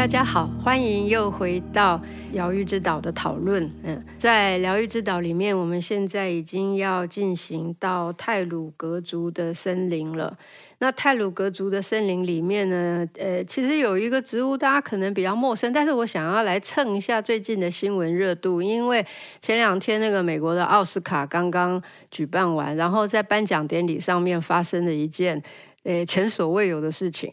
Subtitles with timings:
[0.00, 2.00] 大家好，欢迎又回到
[2.32, 3.70] 疗愈之岛的讨论。
[3.82, 10.34] 嗯，在疗愈之岛里面，我们现在已经要进行到泰鲁格族的森林了。
[10.78, 19.04] 那泰鲁格族的森林里面呢，呃，其实有一个植物大家可能比较陌生，但是我想要来蹭一下最近的新闻热度，因为
[19.38, 25.42] 前两天那个美国的奥斯卡刚刚举办完，然后在颁奖典礼上面发生了一件
[25.84, 27.30] 呃前所未有的事情，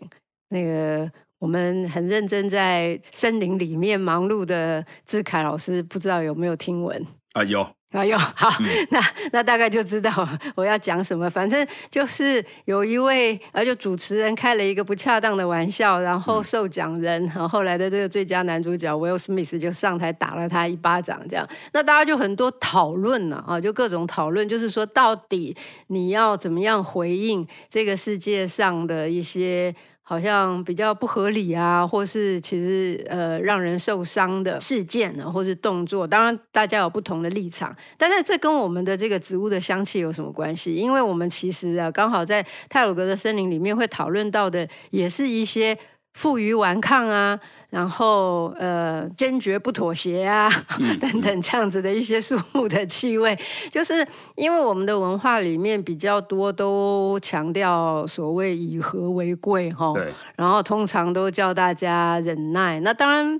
[0.49, 1.09] 那个。
[1.39, 7.05] 我们很认真在森林里面忙碌的志凯老师，不知道有没有听闻？
[7.33, 8.17] 啊，有啊，有。
[8.17, 8.99] 好，嗯、那
[9.31, 10.11] 那大概就知道
[10.55, 11.29] 我要讲什么。
[11.29, 21.47] 反正就是有一位，而就主持人开了一个不恰当的玩笑，然后受奖人，然后、嗯、后来的这个最佳男主角 Will Smith 就上台打了他一巴掌，这样。
[21.71, 25.55] 那大家就很多讨论了啊，就各种讨论，就是说到底
[25.87, 29.75] 你要怎么样回应这个世界上的一些。
[30.09, 40.75] 好像比较不合理啊，或是其实呃让人受伤的事件呢，或是动作，当然大家有不同的立场，但是这跟我们的这个植物的香气有什么关系？
[40.75, 45.77] 因为我们其实啊，刚好在泰鲁格的森林里面会讨论到的，也是一些。
[46.17, 53.37] 负隅顽抗啊，然后呃坚决不妥协啊，嗯、等等这样子的一些树木的气味，
[53.69, 53.93] 就是
[54.35, 62.79] 因为我们的文化里面比较多都强调所谓以和为贵哈，对然后通常都叫大家忍耐。
[62.79, 63.39] 那当然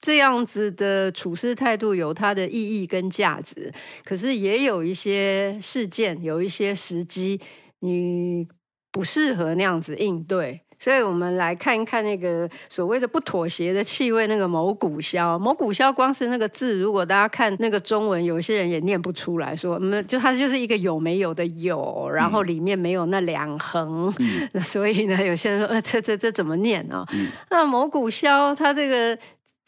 [0.00, 3.72] 这样子的处事态度有它的意义跟价值，
[4.04, 7.40] 可是也有一些事件，有一些时机，
[7.78, 8.48] 你
[8.90, 10.65] 不适合那样子应对。
[10.78, 15.38] 所以我们来看一看那个所谓的不妥协的气味，那个毛骨硝。
[15.38, 24.12] 毛骨消光是那个字，如果大家看那个中文，有些人也念不出来说，嗯，就它就是一个有没有的有，然后里面没有那两横。
[24.52, 27.06] 嗯、 所以呢，有些人说，呃，这这这怎么念啊？
[27.14, 29.18] 嗯、那毛骨消它这个。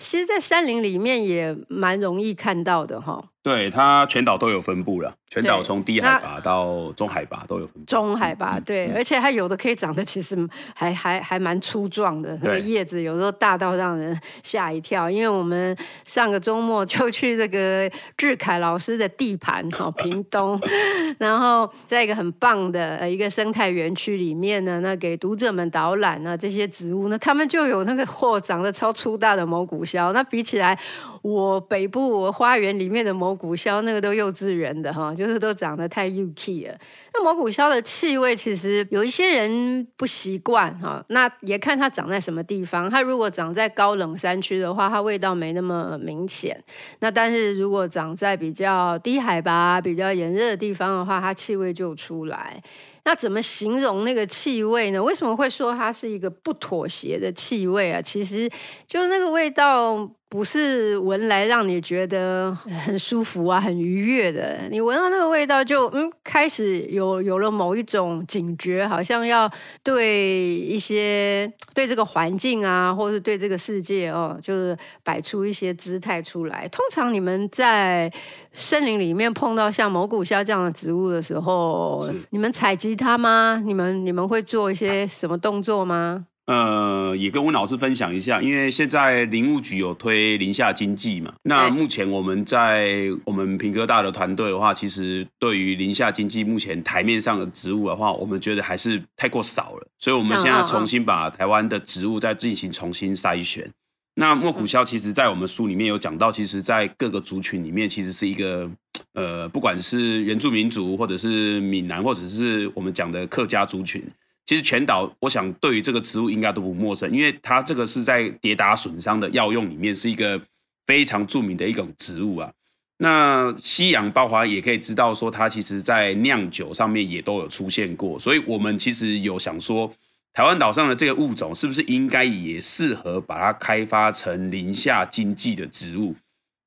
[0.01, 3.21] 其实，在山林里面也蛮容易看到的哈。
[3.43, 7.85] 对，它全岛都有分布了，全岛从低海拔到中海拔都有分布。
[7.87, 10.37] 中海拔对，嗯、而且它有的可以长得其实
[10.75, 15.09] 还还还蛮粗壮的，那个叶子有时候大到让人吓一跳。
[15.11, 20.61] 因为我们上个周末就去这个志凯老师的地盘哈，屏东，
[21.19, 30.79] 然后在一个很棒的呃一个生态园区里面呢，那给读者们导览呢这些植物呢，他们就有那个嚯，长得超粗大的蘑菇肖，那比起来，
[31.29, 36.75] 我北部我花园里面的毛骨硝那个都幼稚园的哈，就是都长得太幼气了。
[37.13, 42.89] 那毛骨硝的气味其实有一些人不习惯哈，那也看它长在什么地方。
[42.89, 46.59] 它如果长在高冷山区的话，它味道没那么明显。
[47.01, 52.63] 那但是如果长在比较低海拔、比较炎热的地方的话，它气味就出来。
[53.05, 55.03] 那怎么形容那个气味呢？
[55.03, 58.03] 为什么会说它是一个不妥协的气味啊？
[58.03, 58.49] 其实
[58.87, 60.11] 就那个味道。
[60.31, 62.55] 不是闻来让你觉得
[62.87, 64.59] 很舒服啊，很愉悦的。
[64.71, 69.51] 你闻到那个味道就，就嗯，开始有有了某一种警觉，好像要
[69.83, 76.69] 对一些对这个环境啊，或是对这个世界哦，就是摆出一些姿态出来。
[76.69, 78.13] 通常你们在
[78.53, 83.63] 森林里面碰到像毛骨硝这样的植物的时候，你们采集它吗？
[83.65, 86.27] 你们你们会做一些什么动作吗？
[86.49, 91.31] 呃，也跟温老师分享一下，因为现在林务局有推林下经济嘛。
[91.43, 99.87] 那目前我们在我们屏科大的团队的话，其实对于林下经济目前台面上的植物的话，我们觉得还是太过少了。
[99.99, 103.71] 所以我们现在重新把台湾的植物再进行重新筛选。
[104.15, 108.67] 那莫苦肖其实在我们书里面有讲到，其实在各个族群里面，其实是一个
[109.13, 114.03] 呃，不管是原住民族，或者是闽南，或者是我们讲的客家族群。
[114.49, 120.41] 其实全岛，我想对于这个植物应该都不陌生，因为它这个是在跌打损伤的药用里面是一个
[120.87, 122.51] 非常著名的一种植物啊。
[122.97, 129.93] 那西洋包华也可以知道说，它其实在酿酒上面也都有出现过，所以我们其实有想说，
[130.33, 136.17] 台湾岛上的这个物种是不是应该也适合把它开发成林下经济的植物？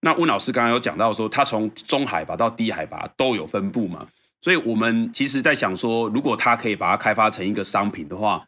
[0.01, 4.07] 那温老师刚刚有讲到说，它从中海拔到低海拔都有分布嘛。
[4.41, 8.43] 所以，我们其实，在想说，如果它可以把它开发成一个商品的话，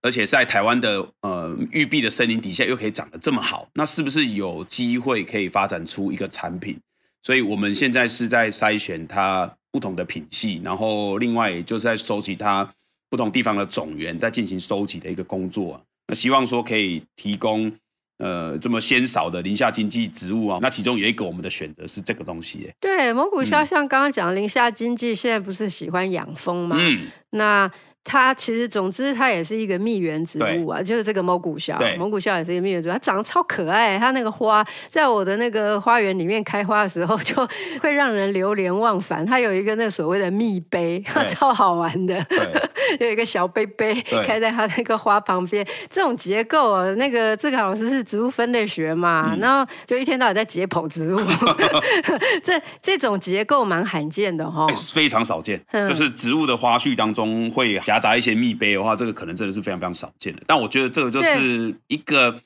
[0.00, 6.80] 而且在台湾的呃玉璧的森林底下又可以长得这么好，那是不是有机会可以发展出一个产品？
[7.22, 12.72] 所以，我们现在是在筛选它不同的品系，然后另外就是在收集它
[13.10, 15.80] 不同地方的种源，在进行收集的一个工作。
[16.08, 17.70] 那希望说可以提供。
[18.18, 22.74] 呃，这么鲜少的林下经济植物啊，那其中有一个我们的选择是这个东西耶。
[22.80, 26.76] 对，蒙古虾像刚刚讲的林下经济，现在不是喜欢养蜂吗？
[26.78, 27.70] 嗯，那
[28.06, 37.34] 它其实总之它也是一个蜜源植物啊，就是这个蒙古肖，蒙古肖也是一个蜜源植物，它长得超可爱，它那个花在我的那个花园里面开花的时候，就
[37.82, 39.26] 会让人流连忘返。
[39.26, 42.24] 它有一个那所谓的蜜杯，超好玩的，
[43.00, 43.92] 有一个小杯杯
[44.24, 45.66] 开在它那个花旁边。
[45.90, 51.18] 这种结构，那个志凯老师是植物分类学嘛，嗯、然后就一天到晚在解剖植物，
[52.44, 60.42] 这这种结构蛮罕见的哈、欸，非常少见，就是植物的花序当中会夹杂一些蜜杯的话，这个可能真的是非常非常少见的。
[60.46, 62.38] 但我觉得这个就是一个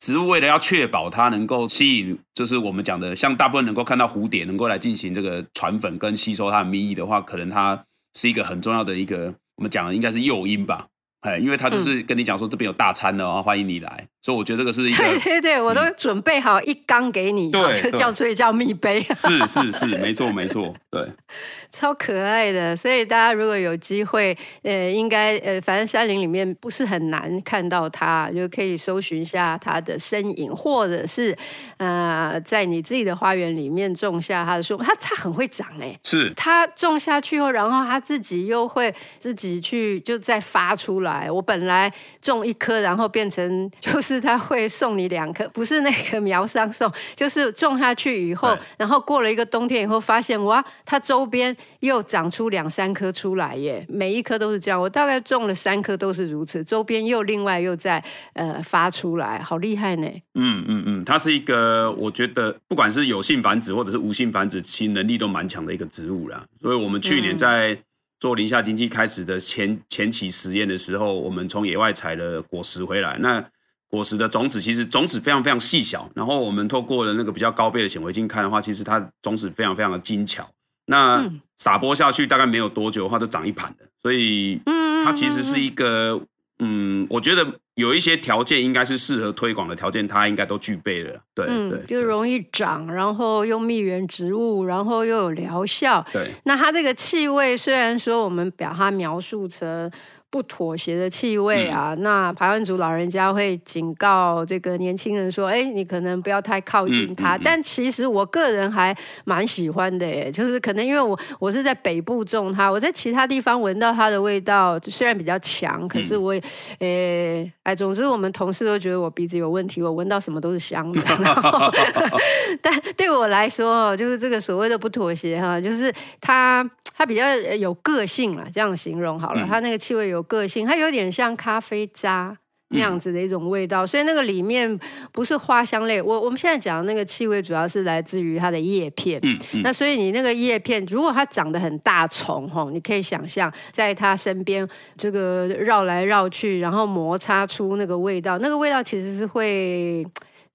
[0.00, 10.88] 植物为了要确保它能够吸引，就是我们讲的，像大部分能够看到蝴蝶能够来进行这个传粉跟吸收它的蜜意的话，可能它是一个很重要的一个我们讲的应该是诱因吧。
[11.20, 14.06] 哎，因为他就是跟你讲说这边有大餐的哦，欢迎你来。
[14.26, 19.00] 所以我觉得这个是一个，对对对，我都准备好一缸给你，对，就叫所以叫蜜杯。
[19.00, 21.00] 是是是，没错没错，对，
[21.70, 22.74] 超可爱的。
[22.74, 31.32] 所以大家如果有机会，呃，应该呃，反正山林里面不是很难看到它，就可以搜寻一下它的身影，或者是
[31.76, 34.76] 呃，在你自己的花园里面种下它的树。
[34.78, 41.30] 它它很会长哎，是它种下去后，然后它自己又会自己去就再发出来。
[41.30, 44.15] 我本来种一棵，然后变成就是。
[44.20, 54.80] 他会送你两颗，不是那个 苗商送，就是种下去以后，然后过了一个冬天以后，发现哇，它周边又长出两三颗出来耶，每一颗都是这样。
[54.80, 58.02] 我大概种了三颗都是如此，周边又另外又在
[58.34, 60.06] 呃发出来，好厉害呢。
[60.34, 66.44] 嗯嗯嗯，它是一个我觉得不管是有性繁殖或者是无性繁殖，其实能力都蛮强的一个植物啦。
[66.60, 67.78] 所以我们去年在
[68.20, 73.44] 做林下经济开始的前前期实验的时候，我们从野外采了果实回来，那。
[73.88, 80.48] 果实的种子其实种子非常非常细小，然后我们透过了那个比较高倍的显微镜看的话，其实它种子非常非常的精巧。
[80.86, 81.24] 那
[81.56, 84.60] 撒播下去大概没有多久的话，都长一盘的，所以
[85.04, 86.20] 它其实是一个，
[86.58, 91.20] 嗯，我觉得有一些条件应该是适合推广的条件，它应该都具备了。
[91.34, 96.04] 对，嗯、对，就容易长，然后又蜜源植物，然后又有疗效。
[96.12, 99.90] 对，那它这个气味虽然说我们把它描述成。
[100.28, 107.36] 不妥协的气味啊，嗯、那排湾族老人家会警告这个年轻人说：“哎，你可能不要太靠近它。
[107.36, 108.94] 嗯”嗯嗯、但其实我个人还
[109.24, 116.42] 蛮喜欢的，耶，就是可能因为我我是在北部种它，我在其他地方闻到它的味道虽然比较强，可是我也，
[116.80, 121.00] 哎哎，总之我们同事都觉得我鼻子有问题，我闻到什么都是香的。
[122.60, 126.68] 但对我来说，就是这个所谓的不妥协哈，就是它。
[126.98, 129.46] 它比较有个性了，这样形容好了。
[129.46, 132.36] 它那个气味有个性，它有点像咖啡渣
[132.70, 134.78] 那样子的一种味道，嗯、所以那个里面
[135.12, 136.02] 不是花香类。
[136.02, 139.20] 我我们现在讲的那个气味，主要是来自于它的叶片。
[139.22, 150.04] 嗯嗯、那所以你那个叶片，如果它长得很大丛吼，你可以想象在它身边这个绕来绕去，然后摩擦出那个味道，那个味道其实是会。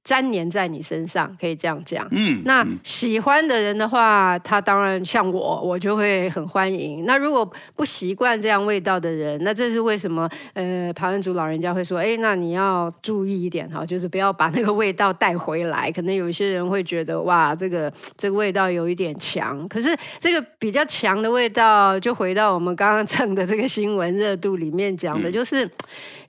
[0.06, 2.08] 粘黏在你身上，可以这样讲。
[2.12, 7.06] 嗯，那喜欢的人的话，他当然像我，我就会很欢迎。
[7.06, 10.28] 那如果不习惯这样味道的人，那这是为什么？
[10.54, 15.92] 呃，排湾族老人家会说，哎，那你要注意一点哈，就是不要把那个味道带回来。
[15.92, 19.68] 可能有一些人会觉得，哇，这个这个味道有一点强。
[19.68, 25.70] 可是这个比较强的味道，就回到我们刚刚 蹭的这个新闻热度里面讲的，嗯、就是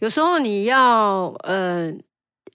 [0.01, 1.91] 有时候你要，呃。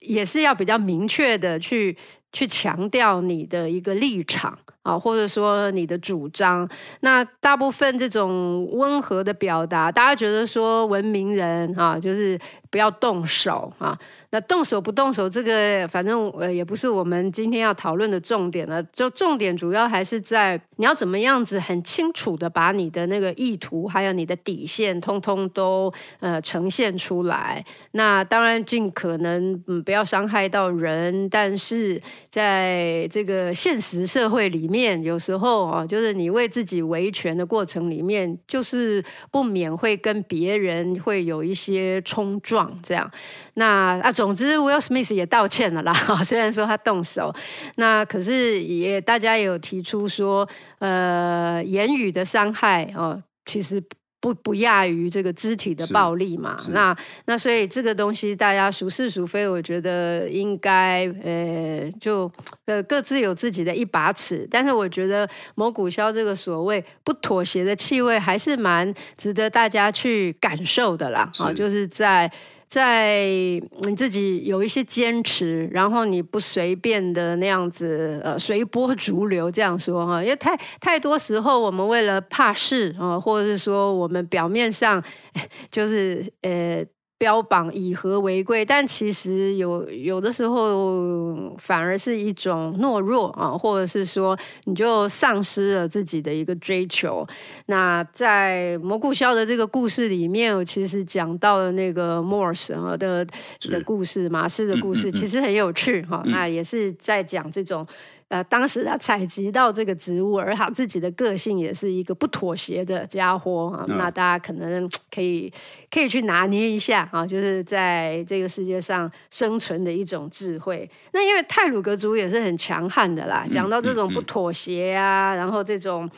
[0.00, 1.96] 也是要比较明确的去
[2.32, 6.68] 去强调你的一个立场啊，或者说你的主张。
[7.00, 12.38] 那大部分这种温和的表达，大家觉得说文明人啊，就是
[12.70, 13.98] 不要动手啊。
[14.30, 18.82] 那动手不动手，这个反正呃也不是我们今天要讨论的重点了。
[18.84, 27.64] 就重点主要还是在你要怎么样子很清楚的把你的那个意图，还有你的底线，通通都呃呈现出来。
[27.92, 43.10] 那当然尽可能嗯不要伤害到人，但是在这个现实社会里面，有时候啊，就是你为自己维权的过程里面，就是不免会跟别人会有一些冲撞这样。
[43.54, 44.12] 那啊。
[44.18, 45.92] 总之，Will Smith 也道歉了啦。
[46.24, 47.32] 虽然说他动手，
[47.76, 50.48] 那可是也大家也有提出说，
[50.80, 53.80] 呃，言语的伤害哦，其实
[54.20, 56.56] 不不亚于这个肢体的暴力嘛。
[56.70, 56.96] 那
[57.26, 62.30] 那所以这个东西大家孰是孰非，我觉得应该呃就
[62.66, 64.46] 呃各自有自己的一把尺。
[64.50, 71.30] 但是我觉得蒙古肖这个所谓不妥协的气味，还是蛮值得大家去感受的啦。
[71.38, 72.30] 啊，就是在。
[72.68, 85.02] 在你自己有一些坚持，然后你不随便的那样子呃随波逐流这样说哈，因为太太多时候我们为了怕事啊，或者是说我们表面上
[85.70, 86.84] 就是呃。
[87.18, 97.26] 标榜以和为贵，但其实有有的时候反而是一种懦弱啊，或者是说你就丧失了自己的一个追求。
[97.66, 103.26] 那在蘑菇肖的这个故事里面，我其实讲到了那个 Morse 啊的
[103.62, 106.22] 的故事，马氏的故事，其实很有趣哈。
[106.26, 107.84] 那也是在讲这种。
[108.28, 113.86] 呃，当时他采集到这个植物，而他自己的个性也是一个不妥协的家伙啊。
[113.88, 115.50] 那大家可能可以
[115.90, 120.88] 可以去拿捏一下啊，就是在这个世界上生存的一种智慧。
[121.12, 126.10] 那因为泰鲁格族也是很强悍的啦，讲到这种不妥协啊，然后这种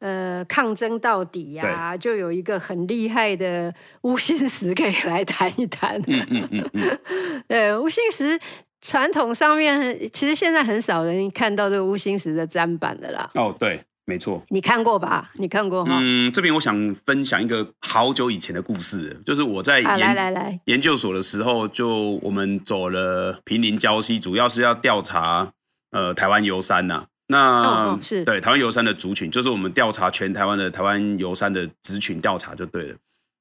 [0.00, 5.98] 呃抗争到底呀，就有一个很厉害的乌心石可以来谈一谈。
[6.06, 7.00] 嗯嗯嗯嗯，
[7.48, 8.38] 对，乌心石。
[8.84, 13.30] 传统上面其实现在很少人看到这个乌心石的砧板的啦。
[13.32, 14.42] 哦，对，没错。
[14.50, 15.30] 你看过吧？
[15.36, 15.98] 你看过哈？
[16.02, 25.50] 嗯，这边我想分享一个好久以前的故事，就是我在研、啊、来来来研究所的时候，就我们走了平林礁溪，主要是要调查
[25.92, 27.06] 呃台湾游山呐、啊。
[27.26, 32.96] 那、哦、是对台湾游山的族群，就是我们调查全台湾的台湾游山的族群调查就对了。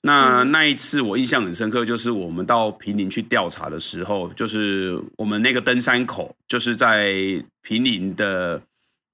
[0.05, 7.13] 那那一次我印象很深刻，就是我们到平林去调查的时候，就是我们那个登山口，就是在
[7.61, 8.61] 平林的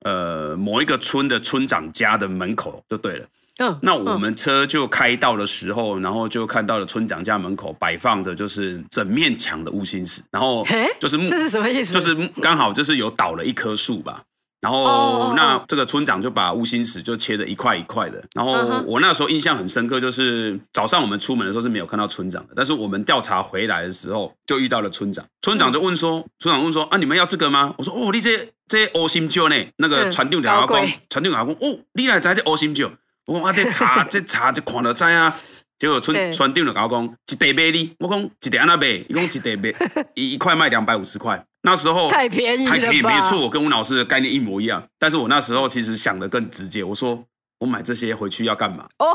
[0.04, 3.26] 呃某一个村的村长家的门口就对了。
[3.60, 10.66] 嗯，那我们车就开到的时候，然后就看到了村长家门口摆放着就是整面墙的乌心石，然后
[11.00, 11.94] 就是木，这是什么意思？
[11.94, 14.24] 就是刚好就是有倒了一棵树吧。
[14.62, 18.22] 然后，那这个村长就把乌心石就切着一块一块的。
[18.34, 18.52] 然后
[18.86, 25.26] 我那时候印象很深刻，就是早上我们出门的时候是没有看到村长的，但是我们调查回来的时候就遇到了村长。
[25.42, 29.56] 村长就问说：“村长问说啊，你们要这个吗？”我说：“哦，你这这乌心石呢？
[29.78, 32.90] 那个传令的阿公，传令阿公，哦，你来摘这乌心石？
[33.28, 35.34] 我啊这茶 这茶就看得摘啊。
[35.78, 39.74] 结果村传令的阿公一袋卖你，我讲一袋安那卖，一共一袋卖
[40.16, 44.88] 一一块卖两百五十块。”那时候太便宜了，太便宜，没错，我跟吴老师的概念一模一样。
[44.98, 47.24] 但是我那时候其实想的更直接，我说
[47.60, 48.88] 我买这些回去要干嘛？
[49.00, 49.14] 哦，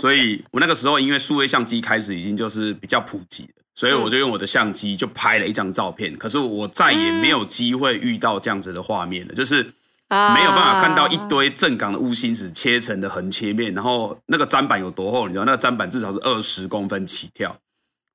[0.00, 6.16] 所以我那个时候因为数位相机开始已经就是比较普及了，所以我就用我的相机就拍了一张照片。
[6.16, 9.62] 可是我再也没有机会遇到这样子的画面了，就是
[10.08, 15.26] 没有办法看到一堆正港的乌心石切成的横切面，然后那个砧板有多厚？
[15.26, 17.54] 你知道那个砧板至少是二十公分起跳。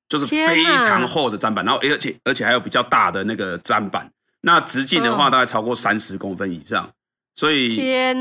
[0.09, 4.09] 就是非常厚的砧板，然后而且而且还有比较大的那个砧板，
[4.41, 6.89] 那直径的话大概超过三十公分以上，
[7.35, 7.77] 所以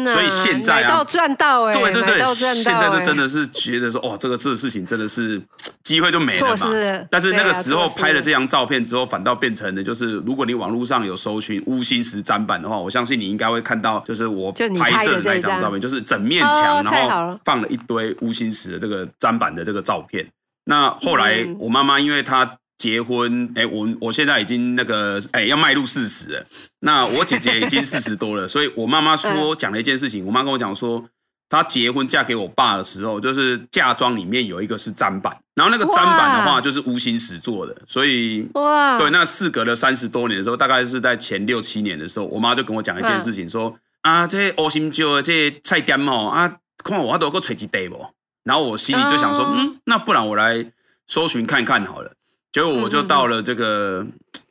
[0.06, 5.42] 所以现在啊，到赚到哎，对对对，现在就真的是觉得说，哦，这个这个事情真的是
[5.82, 7.06] 机会就没了嘛。
[7.10, 20.26] 但是那个时候拍了这张照片之后，反倒变成了就是，如果你网络上有搜寻乌心石砧板的话，我相信你应该会看到，就是我拍摄的那一张照片，就是整面墙，然后放了一堆乌心石的这个砧板的这个照片。
[20.64, 26.46] 那后来，我妈妈因为她结婚，哎、欸，我我现在已经那个，哎、欸，要迈入四十了。
[26.80, 30.24] 那我姐姐已经四十多了，所以我妈妈说讲了一件事情。
[30.26, 31.04] 我妈跟我讲说，
[31.48, 48.06] 她结婚嫁给我爸的时候，就是嫁妆里面有一个是砧板，然后那个砧板的话就是乌心石做的，所以哇，对，那事隔了三十多年的时候，大概是在前六七年的时候，我妈就跟我讲一件事情，说啊，这乌心石的这菜店哦，啊，看我都够找一袋不？
[48.44, 50.72] 然后我心里就想说，嗯，那不然我来
[51.06, 52.12] 搜寻看看好了。
[52.50, 54.06] 结果我就到了这个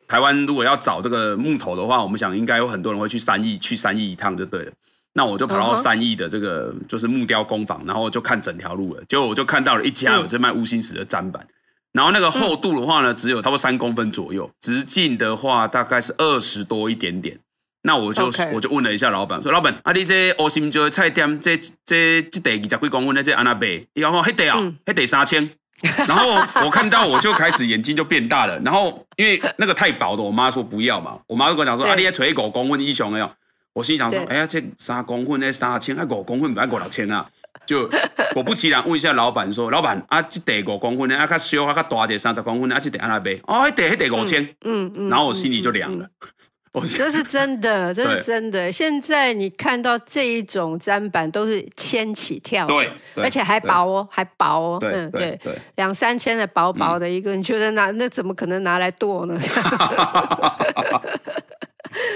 [0.07, 4.71] 台湾，如果要找这个木头的话，我们想应该有很多人会去三义，去三义一趟就对了。
[5.13, 9.03] 那我就跑到三义的这个就是木雕工坊，然后就看整条路了。
[9.09, 11.45] 结果我就看到了一家有在卖乌心石的砧板，
[11.91, 17.37] 然后那个厚度的话呢，只有差不多三公分左右，直径的话大概是二十多一点点。
[17.83, 23.85] 那我就.我就问了一下老板，说老板，啊，你这乌心石的菜店，这这这地二十几公分的这安那卖？
[23.93, 25.49] 然后那地啊，那地三千。
[26.07, 28.59] 然后我看到我就开始眼睛就变大了。
[28.59, 31.17] 然后因为那个太薄的，我妈说不要嘛。
[31.27, 33.31] 我妈就跟我讲说，啊，你要锤五公分以上的哟。
[33.73, 37.25] 我心想说，哎呀，这三公分那三千，啊五公分不要五六千啊。
[37.65, 37.89] 就
[38.33, 43.39] 果不其然，问一下老板说，老板啊，这地五公分的啊，较小啊，较大点三十公分的啊，这地安那卖？
[43.47, 44.43] 哦，那地那地五千。
[44.65, 45.09] 嗯嗯。
[45.09, 46.07] 然后我心里就凉了。
[46.97, 48.71] 这是真的，这是真的。
[48.71, 55.37] 现在你看到这一种砧板都是千起跳，对，而且还薄哦，还薄哦，嗯，对，
[55.75, 59.37] 两三千的薄薄的一个，嗯、你觉得拿那怎么可能拿来剁呢？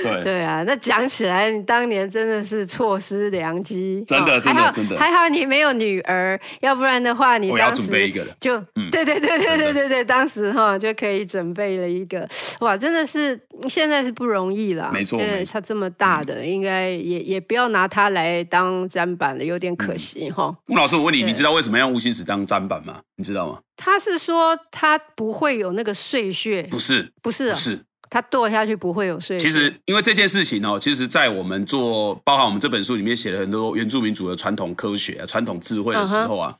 [0.03, 7.91] 对对啊，那讲起来，你当年真的是错失良机，真的，真的，真的，还好你没有女儿，要不然的话，你当时
[8.39, 8.57] 就，
[8.91, 12.27] 对对对对对对对，当时哈就可以准备了一个，
[12.59, 15.19] 哇，真的是现在是不容易了，没错，
[15.51, 20.55] 他这么大的，应该也也不要拿它来当砧板了，有点可惜哈。
[20.67, 22.99] 吴老师，我问你，你知道为什么要用乌心石当砧板吗？
[23.15, 23.59] 你知道吗？
[23.77, 27.79] 他是说他不会有那个碎屑，不是，不是，不是。
[28.09, 29.39] 它剁下去不会有碎。
[29.39, 36.55] 其实，因为这件事情哦，其实，在我们做，包含我们这本书里面写了很多原住民族的传统科学、啊、传统智慧的时候啊，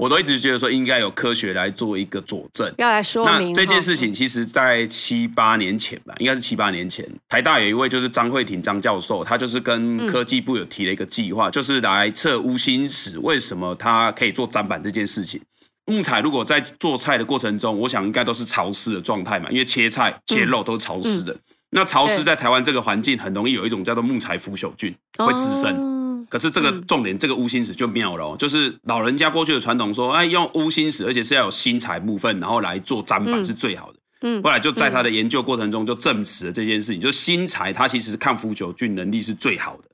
[0.00, 3.48] 我都一直觉得说，应该有科学来做一个佐证，要来说明。
[3.48, 15.40] 那这件事情，其实，在七八年前吧，应该是七八年前，台大有一位就是张慧婷张教授，他就是跟科技部有提了一个计划，就是来测乌心石为什么它可以做砧板这件事情。
[15.88, 21.32] 木材如果在做菜的过程中，我想应该都是潮湿的状态嘛，因为切菜切肉都是潮湿的。
[21.32, 21.40] 嗯嗯、
[21.70, 25.74] 那潮湿在台湾这个环境很容易有一种叫做木材腐朽菌会滋生。
[25.76, 33.98] 哦、可是这个重点，嗯、这个乌心石就妙了哦，就是老人家过去的传统说，哎，用乌心石，而且是要有新材部分，然后来做砧板是最好的。
[34.20, 39.84] 嗯，后来就在他的研究过程中就证实了这件事情，就是新材它其实是抗腐朽菌能力是最好的，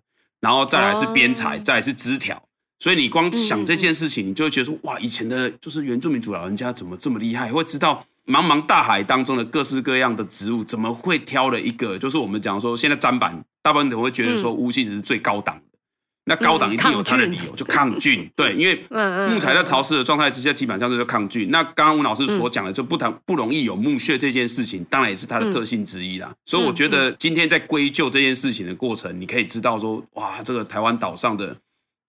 [0.40, 2.42] 然后再来是边材，哦、再来是枝条。
[2.84, 11.96] 所以你光想这件事情，你就会觉得说，哇，以前的就是原住民族老人家怎么这么厉害，会知道茫茫大海当中的各式各样的植物，怎么会挑了一个？
[11.96, 15.78] 就是我们讲说，现在砧板大部分人会觉得说乌心石是最高档的，
[16.26, 18.30] 那高档一定有它的理由，就抗菌。
[18.36, 18.74] 对，因为
[19.30, 21.48] 木材在潮湿的状态之下，基本上就是抗菌。
[21.50, 26.30] 那刚刚吴老师所讲的，就不谈不容易有木屑这件事情，当然也是它的特性之一啦。
[26.44, 31.56] 所以我觉得今天在归咎这件事情的过程，你可以知道说，哇，这个台湾岛上的。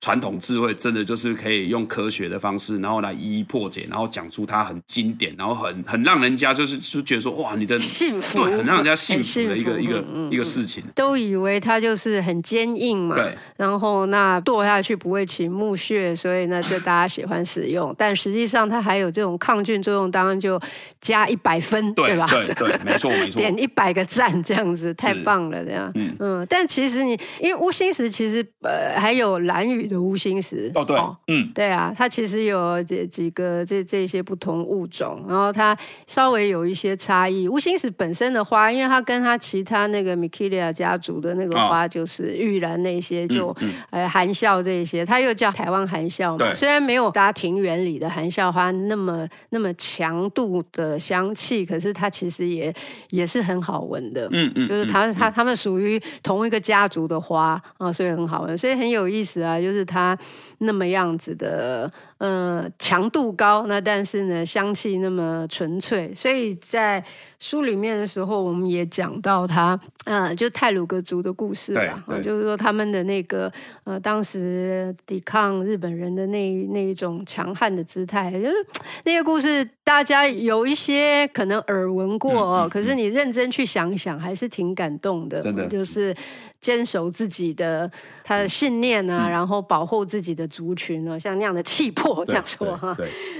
[0.01, 10.83] 传统智慧真的就是可以用科学的方式，然后来一一破解，然后讲出它很经典，然后很很让人家就是就觉得说哇，你的幸福，对，很让人家幸福的一个一个一个事情。
[10.93, 17.93] 都以为它就是很坚硬嘛，对，然后那剁下去不会起木屑，所以呢就大家喜欢使用。
[17.97, 20.59] 但实际上它还有这种抗菌作用，当然就
[21.01, 22.27] 加一百分，对吧？
[22.27, 25.91] 对对，没错 没错，点一百个赞这样子，太棒了这样。
[25.95, 30.05] 嗯嗯，但其实你因为乌心石其实呃还有兰屿的。
[30.05, 30.95] 无心石哦，对，
[31.27, 37.47] 嗯，对啊，它其实有这几个这这些不同物种，然后它稍微有一些差异。
[37.47, 43.55] 无心石本身的花，因为它跟它其他那个 Michelia 家族的那个花，就是玉兰那些，就
[43.89, 46.53] 呃含笑这些，它又叫台湾含笑嘛。
[46.53, 52.71] 虽然没有大家庭园里的含笑花那么那么强度的香气，可是它其实也
[53.09, 54.29] 也是很好闻的。
[54.31, 59.74] 嗯嗯，就是它它它们属于同一个家族的花啊，所以很好闻，所以很有意思啊，就是。
[59.75, 60.17] 是他
[60.59, 67.03] 那么样子的，呃，强度高，那但是呢，香气那么纯粹，所以在
[67.39, 73.51] 书里面的时候，我们也讲到它，呃，就泰鲁格族的故事吧，啊就是说他们的那个，
[73.83, 78.55] 呃，当时抵抗日本人的那那一种强悍的姿态，就是
[79.03, 85.67] 那个故事，大家有一些可能耳闻过哦，嗯嗯嗯、可是你认真去想想，还是挺感动的，真的。
[85.67, 86.15] 就是
[86.61, 87.91] 坚守自己的
[88.23, 92.95] 他的信念啊，嗯、然后保护自己的族群啊，像那样的气魄，这样说哈，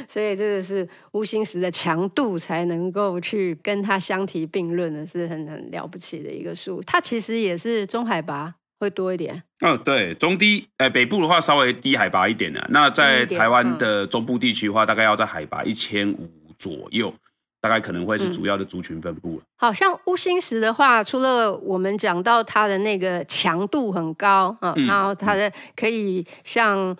[0.08, 6.82] 所以这个是乌心石的强度才能够去跟它相提并论的，是很很了不起的一个树。
[6.88, 9.44] 它其实也是中海拔会多一点。
[9.60, 12.66] 嗯、哦，对，中低，呃，北部的话稍微低海拔一点的。
[12.70, 17.14] 那在台湾的中部地区的话，大概要在海拔一千五左右。
[17.62, 19.40] 大概可能会是主要的族群分布了。
[19.40, 26.96] 嗯、好像乌心石的话，除了我们讲到它的那个强度很高啊，嗯、然后它的可以像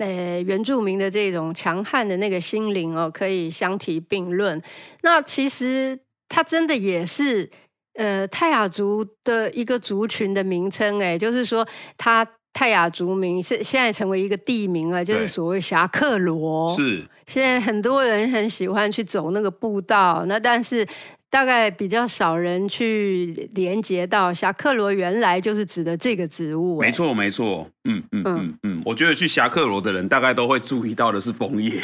[0.00, 4.60] 呃原住民的这种强悍的那个心灵哦，可以相提并论。
[5.02, 5.96] 那其实
[6.28, 7.48] 它真的也是
[7.94, 12.26] 呃泰雅族的一个族群的名称哎，就是说它。
[12.52, 16.76] 泰雅族名是现在成为一个地名啊，就是所谓霞客罗。
[16.76, 20.84] 是，现在很多人很喜欢去走那个步道，那但是。
[21.30, 26.80] 大概比较少人去连接到侠客罗，原来就是指的这个植物。
[26.80, 28.58] 没错，没错，嗯嗯嗯。
[28.64, 31.80] 嗯，我觉得去侠客罗的人大概都会注意到的是枫叶，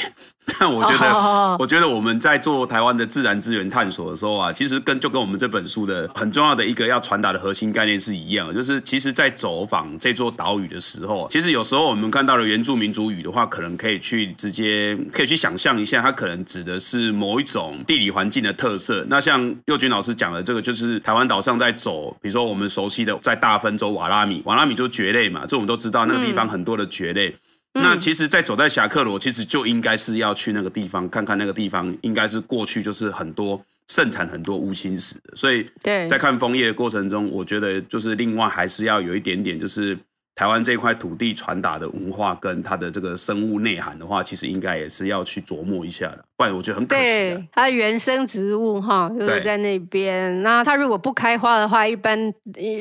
[0.58, 19.04] 但我觉得，我觉得我们在做台湾的自然资源探索的时候啊，其实跟就跟我们这本书的很重要的一个要传达的核心概念是一样的，就是其实，在走访这座岛屿的时候，其实有时候我们看到了原住民族语的话，可能可以去直接可以去想象一下，它可能指的是某一种地理环境的特色。
[19.08, 27.28] 那像像佑君老师讲的这个，就是台湾岛上在走，比如说我们熟悉的在大分州瓦拉米，瓦拉米就是蕨类嘛，这我们都知道，那个地方很多的蕨类。
[27.74, 39.98] 嗯、那其实，在走在侠客罗，其实就应该是要去那个地方看看，那个地方应该是过去就是很多盛产很多乌心石的，所以在看枫叶的过程中，我觉得就是另外还是要有一点点就是。
[40.36, 47.02] 台湾这块土地传达的文化跟它的这个生物内涵的话，其实应该也是要去琢磨一下的，不然我觉得很可惜。
[47.02, 50.42] 对，它原生植物哈，就是在那边。
[50.42, 52.30] 那它如果不开花的话，一般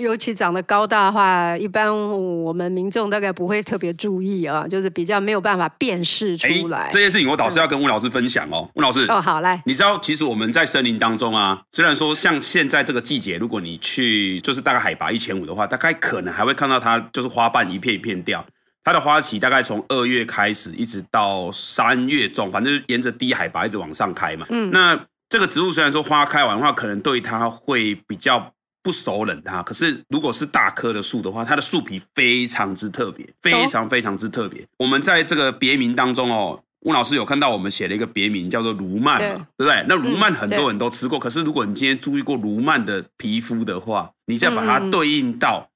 [0.01, 6.89] 尤其长得高大的话，一般我们民众大概不会特别注意啊，就是比较没有办法辨识出来。
[6.91, 17.44] 这件事情我导师要跟吴老师分享哦，吴、嗯、老师哦，好来，你知道其实我们在森林当中啊，虽然说像现在这个季节，如果你去就是大概海拔一千五的话，大概可能还会看到它就是花。
[17.45, 18.43] 花瓣一片一片掉，
[18.83, 24.47] 它的花期大概从二月开始，一直到三月中，反正沿着低海拔一直往上开嘛。
[24.49, 34.65] 嗯，那这个植物虽然说花开完的话，可能对它会比较不熟冷它，可是如果是大棵的树的话，它的树皮非常之特别，非常非常之特别。
[34.79, 39.85] 我们在这个别名当中哦，温老师有看到我们写了一个别名叫做卢曼嘛，对，对不对？
[39.87, 45.69] 那卢曼很多人都吃过，可是如果你今天注意过卢曼的皮肤的话，你再把它对应到。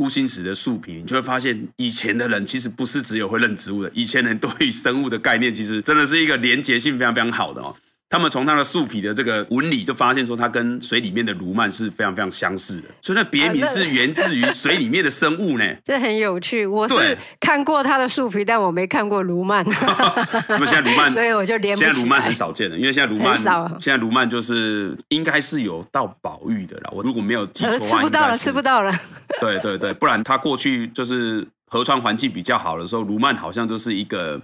[0.00, 7.76] 乌心石的树皮，你就会发现，以前的人其实不是只有会认植物的，以前人对于生物的概念，其实真的是一个连结性非常非常好的哦。
[8.10, 15.64] 他们从它的树皮的这个纹理就发现说，它跟水里面的鲈鳗是非常非常相似的，所以那别名是源自于水里面的生物呢。
[15.86, 19.64] 这很有趣，我是看过它的树皮，但我没看过鲈鳗。
[20.48, 21.76] 那么现在鲈鳗，所以我就连。
[21.76, 23.36] 现在鲈鳗很少见了，因为现在鲈鳗
[23.80, 26.90] 现在鲈鳗就是应该是有到保育的了。
[26.92, 28.92] 我如果没有记错，吃不到了，吃不到了。
[29.40, 34.40] 对对对，不然它过去就是河川环境比较好的时候，鲈鳗好像就是一个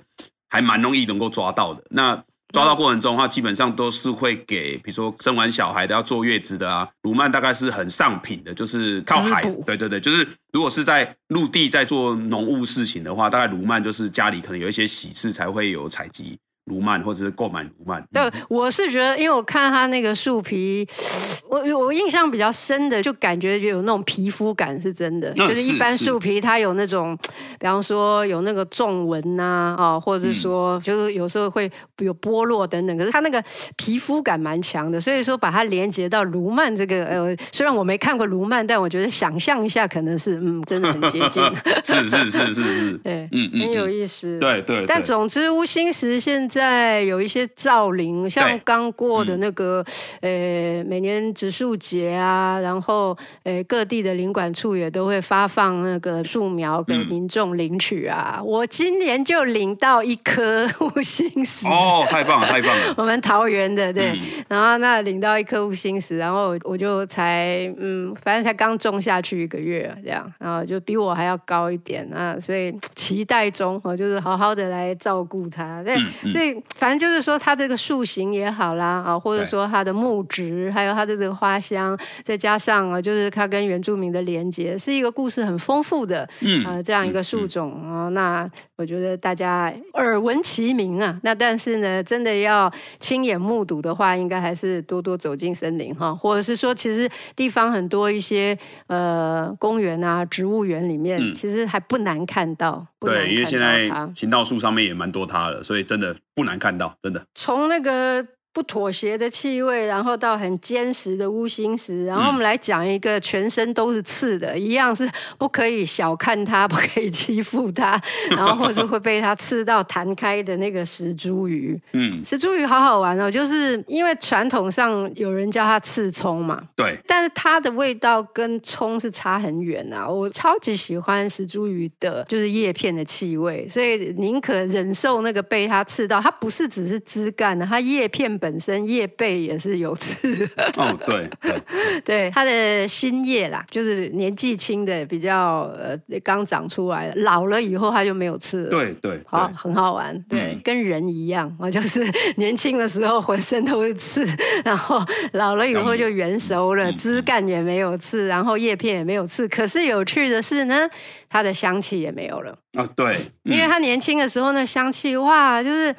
[0.48, 1.82] 还蛮容易能够抓到的。
[1.90, 2.22] 那
[2.56, 16.38] 抓到过程中的话，基本上都是会给，比如说生完小孩的要坐月子的啊，卢曼大概是很上品的，就是靠海，对对对，就是如果是在陆地在做农务事情的话，大概卢曼就是家里可能有一些喜事才会有采集。
[16.66, 20.84] 卢曼或者是购买卢曼，对，我是觉得，因为我看他那个树皮，
[21.48, 27.16] 我我印象比较深的，就感觉就有那种皮肤感是真的，就是一般树皮它有那种，
[27.60, 33.40] 比方说有那个纵纹呐，啊，或者是说就是有时候会有剥落等等，可是它那个
[33.76, 41.40] 皮肤感蛮强的，所以说把它连接到卢曼这个，呃，虽然我没看过卢曼，但我觉得想象一下可能是，嗯，真的很接近，
[41.84, 46.55] 是是是是是， 对，嗯嗯，很有意思，对对，但总之乌心石现在。
[46.56, 49.84] 在有一些造林，像刚过的那个，
[50.22, 53.10] 呃、每年植树节啊，然后，
[53.42, 58.36] 呃、欸，各地的林管处也都会发放那个树苗给民众领取啊。
[58.38, 61.68] 嗯、我今年就领到一颗乌心石。
[61.68, 62.94] 哦，太棒了，太棒了！
[62.96, 75.82] 我们桃园的对，嗯、然后那领到一颗乌心石，然后我就才嗯，反正才刚种下去一个月这样，然后就比我还要高一点啊，所以期待中，我就是好好的来照顾它。
[75.82, 75.94] 对，
[76.30, 76.62] 所以。
[76.76, 88.08] 反正就是说，它这个树形也好啦，啊，或者说它的木质，还有它的这个花香，再加上啊，就是它跟原住民的连接，是一个故事很丰富的，嗯，啊，这样一个树种啊。
[88.10, 98.56] 那我觉得大家耳闻其名啊，那但是呢，真的要亲眼目睹的话，应该还是多多走进森林哈，或者是说，其实地方很多一些
[98.88, 102.86] 呃公园啊、植物园里面，其实还不难看到。
[103.00, 107.24] 对，因为现在行道树上面也蛮多它的，所以真的不难看到，真的。
[107.34, 108.26] 从那个。
[108.56, 118.00] 不妥协的气味，然后到很坚实的乌心石，然后我们来讲一个全身都是刺的，一样是不可以小看它，不可以欺负它，
[118.32, 121.78] 然后或是会被它刺到弹开的那个石茱萸。
[121.92, 130.08] 嗯，石茱萸好好玩哦，就是因为传统上有人叫它刺葱嘛，对，但是它的味道跟葱是差很远啊。
[130.08, 138.45] 我超级喜欢石茱萸的，就是叶片的气味，所以宁可忍受那个被它刺到，它不是只是枝干的，它叶片本。
[138.46, 141.60] 本身叶背也是有刺哦，对对
[142.04, 148.70] 对， 它的新叶啦，就是年纪轻的比较呃刚长出来的，老了以后它就没有刺了。
[148.70, 152.06] 对对，好很好玩，对，嗯、跟人一样啊，就是
[152.36, 154.24] 年轻的时候浑身都是刺，
[154.64, 159.48] 然后老了以后就圆熟了，枝干也没有刺，然后叶片也没有刺。
[159.48, 160.88] 可是有趣的是呢，
[161.28, 163.12] 它的香气也没有了啊，对，
[163.44, 165.92] 嗯、因为它年轻的时候那香气哇，就是。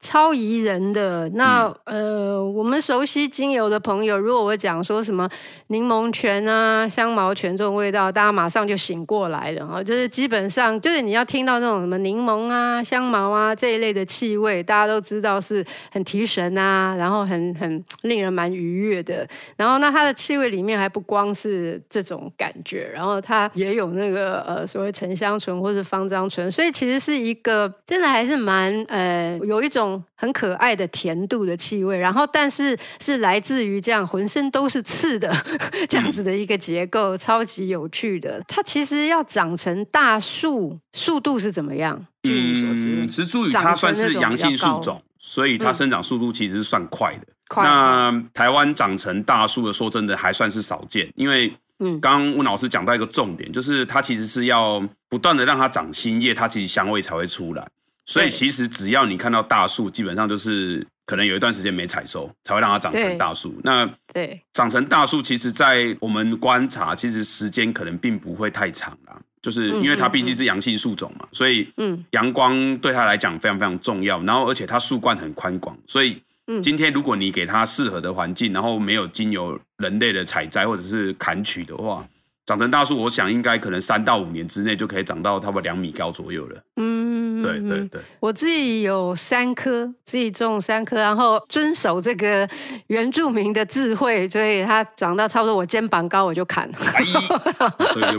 [0.00, 5.28] 超宜人的那、嗯、呃，我们熟悉精油的朋友，如果我讲说什么
[5.66, 9.82] 柠檬泉啊、香茅泉这种味道，大家马上就醒过来了啊！
[9.82, 19.28] 就是基本上就是你要听到那种什么柠檬啊、香茅啊这一类的气味，大家都知道是很提神啊，然后很很令人蛮愉悦的。
[19.58, 29.89] 然后那它的气味里面还不光是这种感觉，然后它也有那个呃所谓沉香醇或是芳樟醇，所以其实是一个真的还是蛮呃有一种。
[29.90, 35.32] 种很可爱的甜度的气味，然后但是是来自于这样浑身都是刺的
[35.88, 38.42] 这样子的一个结构，超级有趣的。
[38.46, 42.06] 它其实要长成大树，速度是怎么样？
[42.22, 47.26] 据你所知，嗯，石茱萸它算是阳性树种，所以它生长速度其实是算快的。
[47.56, 51.52] 嗯、那台湾长成大树的，说真的还算是少见，因为。
[51.82, 57.66] 嗯，刚刚温老师讲到一个重点，就是它其实是要不断的让它长新叶，它其实香味才会出来。
[58.06, 63.54] 所以其实只要你看到大树，基本上就是可能有一段时间没采收，才会让它长成大树。
[63.62, 74.22] 那对，长成大树，其实在我们观察，其实时间可能并不会太长啦，就是因为它毕竟是阳性树种嘛，所以嗯，阳光对它来讲非常非常重要。
[74.24, 76.20] 然后而且它树冠很宽广，所以。
[76.60, 82.04] 今天如果你给它适合的环境，然后没有经由人类的采摘或者是砍取的话，
[82.50, 86.60] 长成大树，我想应该可能三到五年之内就可以长到差不多两米高左右了。
[86.78, 88.00] 嗯，对对对。
[88.18, 92.48] 我自己有三棵，自己种三棵，然后遵守这个
[92.88, 96.68] 原住民的智慧，所以它长到差不多我肩膀高，我就砍。
[96.92, 97.04] 哎，
[97.92, 98.18] 所以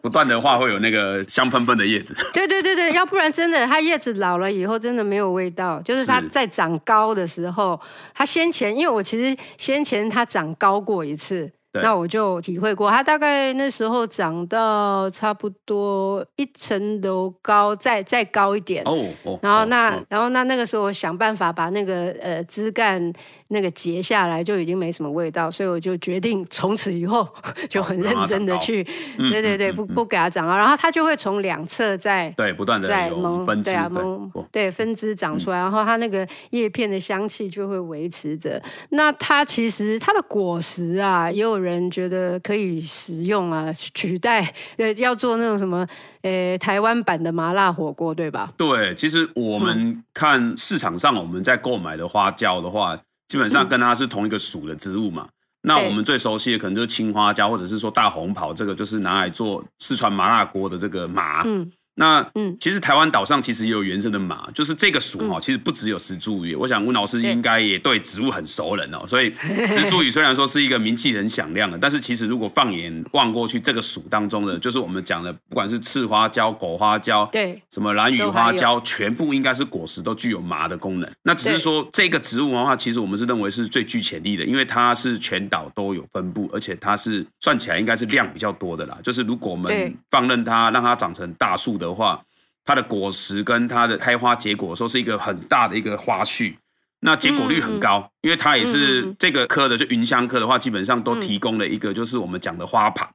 [0.00, 2.14] 不断的话会有那个香喷喷的叶子。
[2.32, 5.82] 对对对对，要不然真的它叶子老了以后真的没有味道。
[5.82, 7.80] 就是它在长高的时候，
[8.14, 11.50] 它先前因为我其实先前它长高过一次。
[11.82, 18.82] 那我就体会过，它大概那时候长到差不多一层楼高，再再高一点。
[18.84, 19.38] 哦哦。
[19.42, 23.12] 然后那，然后那那个时候我想办法把那个呃枝干。
[23.48, 27.28] 那个结下来就已经没什么味道，所以我就决定从此以后
[27.68, 28.82] 就很认真的去，
[29.16, 38.60] 对对对，不不给它长啊，然后它就会从两侧在对不断的在萌，对啊萌，对分支长出来，然后它那个叶片的香气就会维持着。
[38.90, 45.86] 那它其实它的果实啊，也有人觉得可以食用啊，取代呃要做那种什么
[46.22, 48.52] 呃台湾版的麻辣火锅，对吧？
[48.56, 52.98] 对，其实我们看市场上我们在购买的花椒的话。
[53.34, 55.28] 基本上跟它是同一个属的植物嘛，
[55.62, 61.42] 那我们最熟悉的可能就是青花椒，或者是说大红袍，这个就是拿来做四川麻辣锅的这个麻。
[61.44, 66.54] 嗯那嗯，其实台湾岛上其实也有原生的麻，就是这个属哈，其实不只有石柱鱼。
[66.54, 69.32] 我想温老师应该也对植物很熟人哦，所以
[69.66, 81.08] 石柱鱼虽然说是一个名气很响亮的，但是其实如果放眼望过去，这个属当中的就是我们讲的，不管是赤花椒、狗花椒，对，什么蓝雨花椒，全部应该是果实都具有麻的功能。
[81.22, 88.98] 那只是说这个植物的话，其实我们是认为是最具潜力的，因为它是全岛都有分布，而且它是算起来应该是量比较多的啦。
[89.02, 92.22] 就是如果我们放任它，让它长成大树的话。
[92.66, 96.56] 它的果实跟它的开花结果说是一个很大的一个花序，
[97.00, 103.06] 那结果率很高，嗯、因为它也是这个科的，就芸香科的话，基本上都提供了一个就是我们讲的花盘。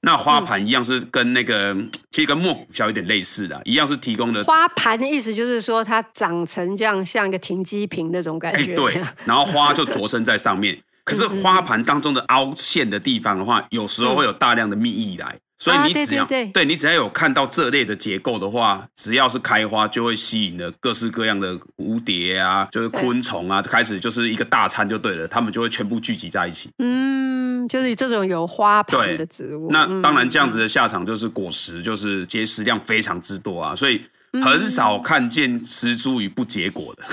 [0.00, 1.76] 那花盘一样是跟那个
[2.10, 4.42] 其实跟莫古香有点类似的，一样是提供的。
[4.44, 8.72] 花盘的意思就是说它长成这样像一个停机坪那种感觉。
[8.72, 10.78] 哎，对，然后花就着生在上面。
[11.04, 15.38] 可是花盘当中的凹陷的地方的话，有时候会有大量的蜜意来。
[15.58, 26.68] 所以你只要、啊、对，你只要有看到这类的结构的话，只要是开花，就会吸引了各式各样的蝴蝶啊，就是昆虫啊，开始就是一个大餐就对了，它们就会全部聚集在一起。
[26.78, 29.70] 嗯，就是这种有花盆的植物。
[29.70, 34.04] 那当然，这样子的下场就是果实就是结实量非常之多啊，所以
[34.42, 37.04] 很少看见食茱萸不结果的，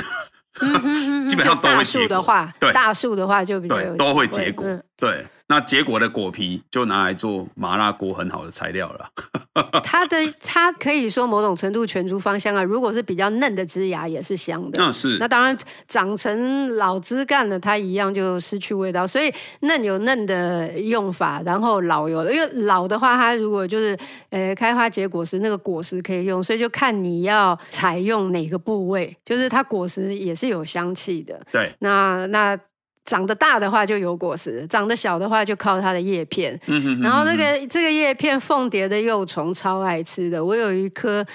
[0.60, 2.02] 嗯、 基本上都会结果。
[2.02, 5.26] 大树的话，对，大树的话就比较有都会结果，嗯、对。
[5.54, 9.08] 那结果的果皮就拿来做麻辣锅很好的材料了。
[9.86, 12.64] 它的它可以说某种程度全株芳香啊。
[12.64, 14.80] 如果是比较嫩的枝芽也是香的。
[14.80, 15.20] 那是。
[15.20, 15.56] 那当然
[15.88, 19.06] 长成老枝干了，它一样就失去味道。
[19.06, 23.96] 所以嫩有嫩的用法，然后老有，因为老的话，它如果就是
[24.32, 31.40] 呃开花结果实，那个果实可以用，所以就看你要采用哪个部位，就是它果实也是有香气的。
[31.52, 31.72] 对。
[31.78, 32.60] 那那。
[33.06, 36.54] 长得大的话就有果实，长得小的话就靠它的叶片。
[36.68, 37.02] 嗯哼嗯哼。
[37.02, 40.44] 然后那个这个叶片，凤蝶的幼虫超爱吃的。
[40.44, 41.26] 我有一颗。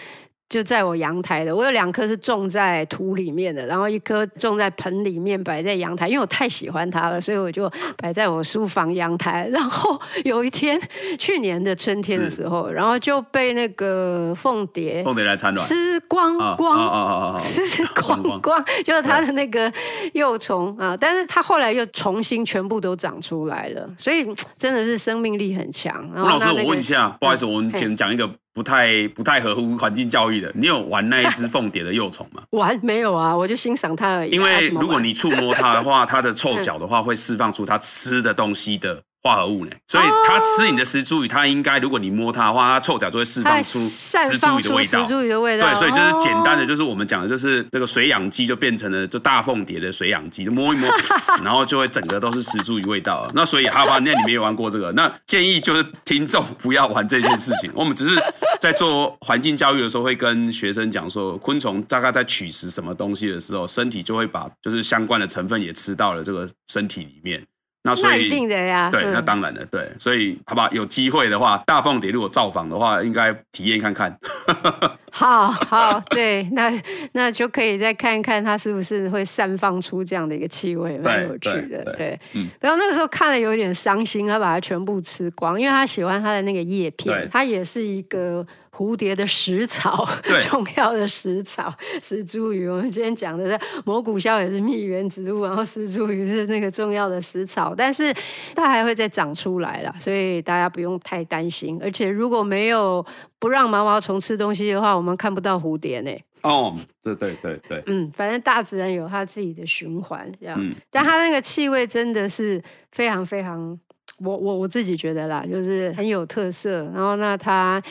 [0.48, 9.46] 就在我阳台的，我有两颗是种在土里面的，然后一颗种在盆里面摆在阳台，因为我太喜欢它了，所以我就摆在我书房阳台。
[9.52, 10.80] 然后有一天，
[11.18, 19.70] 去年的春天的时候，然后就被那个凤 蝶凤蝶来产卵，吃光光，吃光光，就是它的那个
[20.14, 20.96] 幼虫啊。
[20.98, 26.10] 但是它后来又重新全部都长出来了，所以真的是生命力很强。
[26.14, 28.30] 吴老师，我问一下，不好意思，我们先讲一个。
[28.58, 32.42] 不太不太合乎环境教育的，你有玩那一只凤蝶的幼虫吗？
[32.50, 34.30] 玩没有啊，我就欣赏它而已。
[34.30, 44.88] 因为 如果你触摸它的话，它的臭脚的话会释放出它吃的东西的化合物呢，所以它吃你的石茱萸，它应该如果你摸它的话，它臭脚就会释放出石茱萸的味道。
[44.88, 50.88] 石茱萸的味道，对，所以就是简单的，就是我们讲的，就是那个水养鸡就变成了就大凤蝶的水养鸡，就摸一摸，
[51.42, 53.28] 然后就会整个都是石茱萸味道。
[53.34, 57.70] 那所以好吧，那你没有玩过这个，那建议就是听众不要玩这件事情。
[57.74, 58.16] 我们只是
[58.60, 67.44] 在做环境教育的时候，会跟学生讲说，昆虫大概在取食什么东西的时候，身体就会把就是相关的成分也吃到了这个身体里面。
[67.88, 74.16] 那所以，那一定的呀，对，那当然了，对，所以好吧，有机会的话，大凤蝶如果造访的话，应该体验看看。
[75.10, 76.70] 好好，对， 那
[77.12, 81.94] 那就可以再看一看它是不是会散放出这样的一个气味，蛮有趣的，对。
[81.94, 88.46] 对嗯，然后那个时候看了有点伤心，他把它全部吃光，因为他喜欢它的那个叶片，它也是一个。
[88.78, 90.06] 蝴蝶的食草，
[90.40, 92.70] 重要的食草，石茱萸。
[92.70, 98.14] 我们今天讲的是蘑菇肖也是蜜源植物，然后石茱萸是那个重要的食草，但是
[98.54, 101.76] 它还会再长出来了，所以大家不用太担心。
[101.82, 103.04] 而且如果没有
[103.40, 106.12] 不让毛毛虫吃东西的话，我们看不到蝴蝶呢。
[106.42, 110.56] 哦，对对对对，嗯，反正大自然有它自己的循环，这样。
[110.60, 112.62] 嗯，但它那个气味真的是
[112.92, 113.76] 非常非常，
[114.18, 116.84] 我我我自己觉得啦，就是很有特色。
[116.94, 117.82] 然后那它。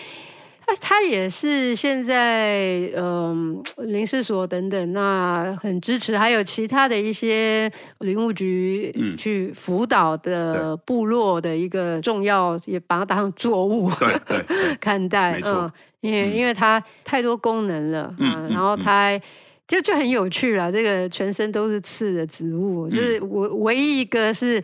[0.69, 13.89] 那他也是现在，嗯，林试所等等，那很支持，还有其他的一些林务局去辅导的部落的一个重要，也把它当成作物
[14.81, 19.17] 看待，嗯，因为因为它太多功能了，嗯，然后它
[19.65, 24.61] 就就很有趣了，这个全身都是刺的植物，就是我唯一一个是。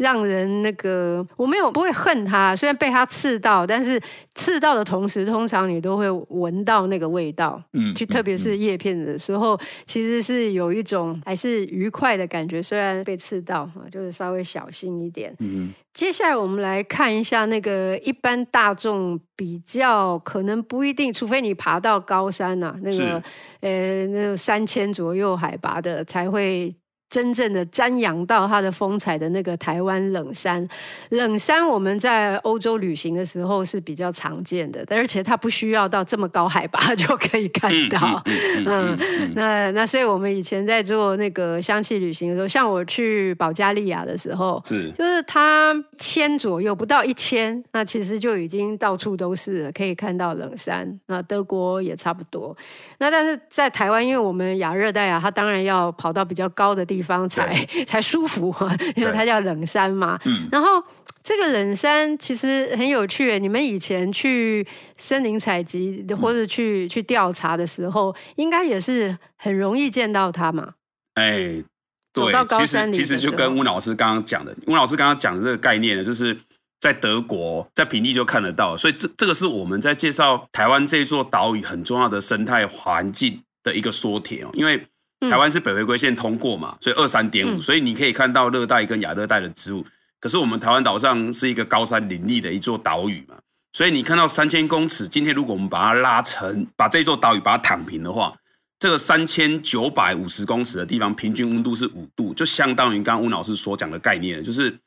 [0.00, 4.00] 让人那个我没有不会恨它，虽然被它刺到，但是
[4.34, 7.62] 刺到的同时，通常你都会闻到那个味道。
[7.74, 12.62] 嗯，就特别是叶片的时候，嗯、其实是有一种还是愉快的感觉。
[12.62, 15.36] 虽然被刺到啊，就是稍微小心一点。
[15.40, 23.22] 嗯，接下来我们来看一下那个一般大众比较可能不一定，除非你爬到高山呐、啊，那个
[23.60, 26.74] 呃那个三千左右海拔的才会。
[27.10, 30.66] 真正的瞻仰到它的风采的那个台湾冷杉，
[31.08, 38.22] 冷杉我们在欧洲旅行的时候是比较常见的，而且它不需要到这么高海拔就可以看到。
[38.64, 38.96] 嗯，
[39.34, 50.88] 那那所以我们以前在做那个香气旅行的时候，像我去保加利亚的时候，是就是它千左右不到一千，那其实就已经到处都是了可以看到冷杉。
[51.06, 52.56] 那德国也差不多。
[52.98, 56.99] 那但是在台湾，因为我们亚热带啊，它当然要跑到比较高的地方。
[57.00, 57.50] 地方才
[57.86, 58.54] 才舒服，
[58.94, 60.20] 因为它叫冷山嘛。
[60.26, 60.82] 嗯、然后
[61.22, 63.38] 这个冷山其实很有趣。
[63.38, 70.74] 你们以前去森林采集或者去、嗯、去调查的时候，应该也是很容易见到它嘛？
[71.14, 71.64] 哎，对，
[72.12, 76.36] 走到高山里其实，其实就跟温老师刚刚讲的，温老师刚刚讲的这个概念呢，就是
[76.80, 78.76] 在德国在平地就看得到。
[78.76, 84.84] 所以这这个是我们在介绍台湾这座岛屿很重要的生态环境的一个缩帖哦，因为。
[85.28, 89.84] 台湾是北回归线通过嘛，所以二三点五，所以你可以看到热带跟亚热带的植物。
[90.18, 93.36] 可是我们台湾岛上是一个高山林立的一座岛屿嘛，
[93.72, 98.34] 所以你看到三千公尺，今天如果我们把它拉成，把这座岛屿把它躺平的话，
[98.78, 104.78] 这个三千九百五十公尺的地方平均温度是五度，就相当于刚刚温老师所讲的概念，就是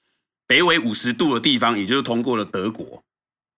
[0.48, 3.04] 北纬五十度的地方，也就是通过了德国。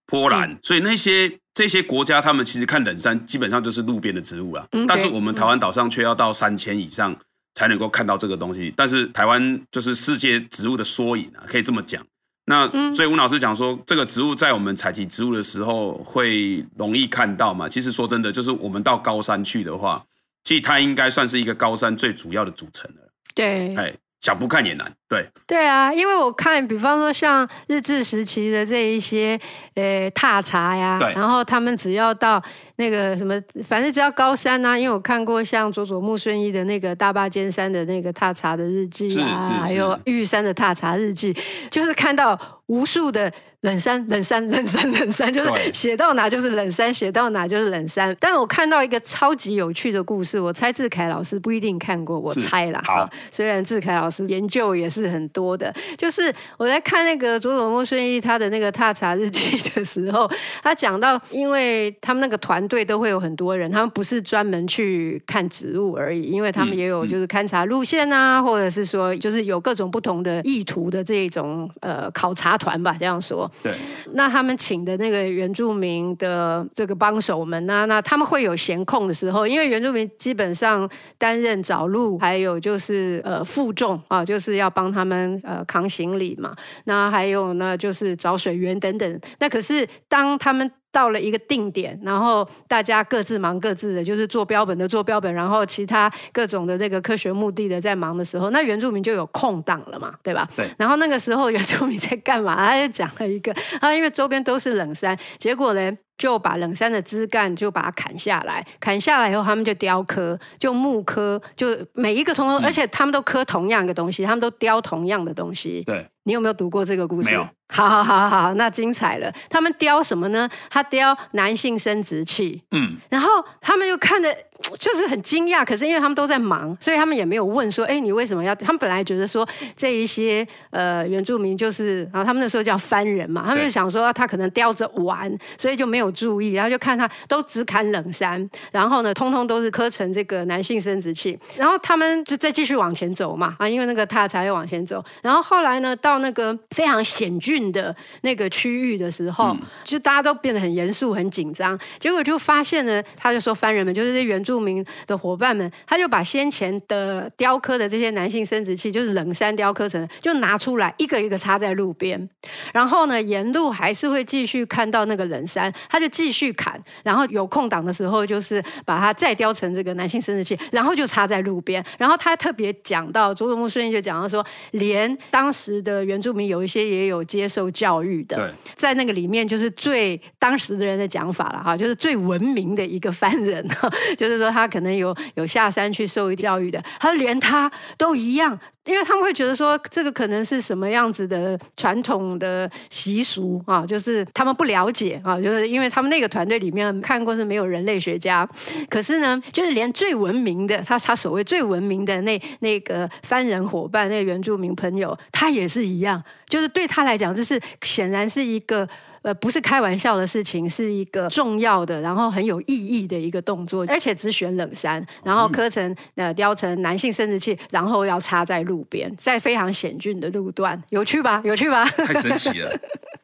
[0.08, 4.68] 波兰，嗯、所以那些这些国家，他们其实看冷杉基本上就是路边的植物了。
[4.72, 7.16] 嗯、但是我们台湾岛上却要到三千以上
[7.54, 8.74] 才能够看到这个东西。
[8.76, 12.06] 但是台湾就是世界植物的缩影啊，可以这么讲。
[12.46, 17.68] 那所以吴老师讲说，这个植物在我们采集植物的时候会容易看到嘛？
[17.68, 20.06] 其实说真的，就是我们到高山去的话，
[20.44, 23.02] 其实它应该算是一个高山最主要的组成了。
[23.34, 23.96] 对，哎。
[24.22, 29.40] 想不看也难，对对啊，因为我看，比方说像日治时期的这一些
[29.76, 32.42] 呃踏茶呀，对然后他们只要到
[32.78, 41.36] 那个什么，反正只要高山啊，因为我看过像佐佐木顺一的那个大坝尖山的那个踏茶的日记啊，还有玉山的踏茶日记，
[41.70, 43.32] 就是看到无数的。
[43.62, 48.16] 冷山，冷山，冷山，冷山，就是写到哪就是冷山，写到哪就是冷山。
[48.20, 52.80] 但是我看到一个超级有趣的故事，我猜志凯老师不一定看过，我猜啦。
[52.86, 60.30] 好，虽然志凯老师研究也是很多的，就是我在看那个佐佐木顺一他的那个踏查日记的时候，
[60.64, 73.50] 他讲到，因为他们那个团队都会有很多人，他们不是专门去看植物而已，因为他们也有就是勘察路线啊，或者是说就是有各种不同的意图的这一种呃考察团吧，这样说。
[73.62, 73.74] 对，
[74.14, 77.86] 那他们请的那个原住民的这个帮手们呢？
[77.88, 86.56] 那他们会有闲空的时候，因为原住民基本上担任找路，还有就是呃负重啊，就是要帮帮他们呃扛行李嘛。
[86.84, 89.20] 那还有呢，就是找水源等等。
[89.40, 100.48] 那可是当他们到了一个定点，然后大家各自忙各自的，就是做标本的做标本，然后其他各种的这个科学目的的在忙的时候，那原住民就有空档了嘛，对吧？
[100.56, 100.68] 对。
[100.78, 102.56] 然后那个时候原住民在干嘛？
[102.70, 115.84] 他就讲了一个，他因为周边都是冷山，结果呢就把冷杉的枝干就把它砍下来，砍下来以后他们就雕刻，就木刻，就每一个通通，嗯、而且他们都刻同样一个东西，他们都雕同样的东西。
[115.86, 116.10] 对。
[116.26, 117.30] 你有没有读过这个故事？
[117.30, 117.48] 没有。
[117.68, 119.34] 好好好好，那精彩了。
[119.50, 120.48] 他们雕什么呢？
[120.70, 122.62] 他雕男性生殖器。
[122.70, 123.28] 嗯，然后
[123.60, 124.32] 他们就看着
[124.78, 147.66] 就是很惊讶，可是因为他们都在忙，所以他们也没有问说：“哎，你为什么要？”他们本来觉得说这一些呃原住民就是，然后他们那时候叫番人嘛，他们就想说他可能雕着玩，所以就没有注意，然后就看他都只砍冷杉，然后呢，通通都是刻成这个男性生殖器，然后他们就再继续往前走嘛啊，因为那个他才会往前走，然后后来呢，到那个非常险峻。
[147.76, 151.78] 的那个区域的时候，嗯、就大家都变得很严肃、很紧张。
[152.00, 162.30] 结果就发现呢，他就说番人们，就是这些原住民的伙伴们，他就把先前的雕刻的这些男性生殖器，就是冷杉雕刻成，就拿出来一个一个插在路边。
[162.72, 166.82] 然后呢，沿路还是会继续看到那个冷杉，他就继续砍。
[167.04, 171.84] 然后有空档的时候，就是把它再雕成这个男性生殖器，然后就插在路边。
[171.98, 183.68] 然后他特别讲到，佐佐木顺一就讲到说，连当时的原住民有一些也有接受教育的，在那个里面就是最当时的人的讲法了哈，就是最文明的一个番人，
[184.16, 188.58] 就是说他可能有有下山去受教育的，他连他都一样。
[188.86, 198.48] 因为他们会觉得说，这个可能是什么样子的传统的习俗啊，就是他们不了解啊，就是因为他们那个团队里面看过是没有人类学家，
[198.90, 208.88] 可是呢，就是连最文明的他他所谓最文明的那那个番人伙伴，那个原住民朋友，他也是一样，就是对他来讲，这是显然是一个。
[209.26, 221.42] 呃，不是开玩笑的事情，是一个重要的，然后很有意义的一个动作，而且只选冷杉，然后刻成呃雕成男性生殖器，然后要插在路边，在非常险峻的路段，有趣吧？
[221.44, 221.84] 有趣吧？
[221.86, 222.72] 太神奇了。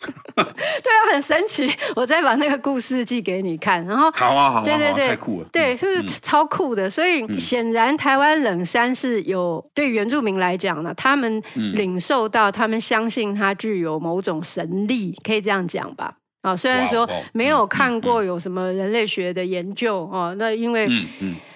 [0.35, 1.69] 对啊，很神奇。
[1.95, 6.89] 我再把那个故事寄给你看，然后好啊，好啊，对对对，太酷了，对，是不是超酷的？
[6.89, 16.13] 所以显然台湾冷杉是有对原住民来讲呢，他们领受到，他们相信它具有某种神力，可以这样讲吧？
[16.41, 20.89] 啊，虽然说没有看过有什么人类学的研究哦，那因为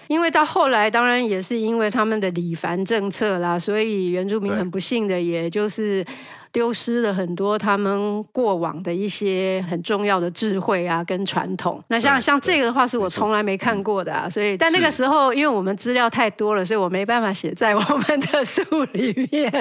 [0.08, 6.06] 因为到后来，当然也是因为他们的李凡政策啦，所以原住民很不幸的，也就是。
[6.56, 11.84] 丢失了很多他们过往的一些很重要的智慧啊，跟传统。
[11.90, 14.30] 那像像这个的话，是我从来没看过的啊。
[14.30, 18.62] 所以，但那个时候，因为我们资料太多了，所以我没办法写在我们的书
[18.94, 19.52] 里面。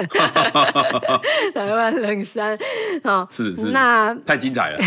[1.53, 2.57] 台湾冷山
[3.03, 4.79] 啊，是是，那太精彩了。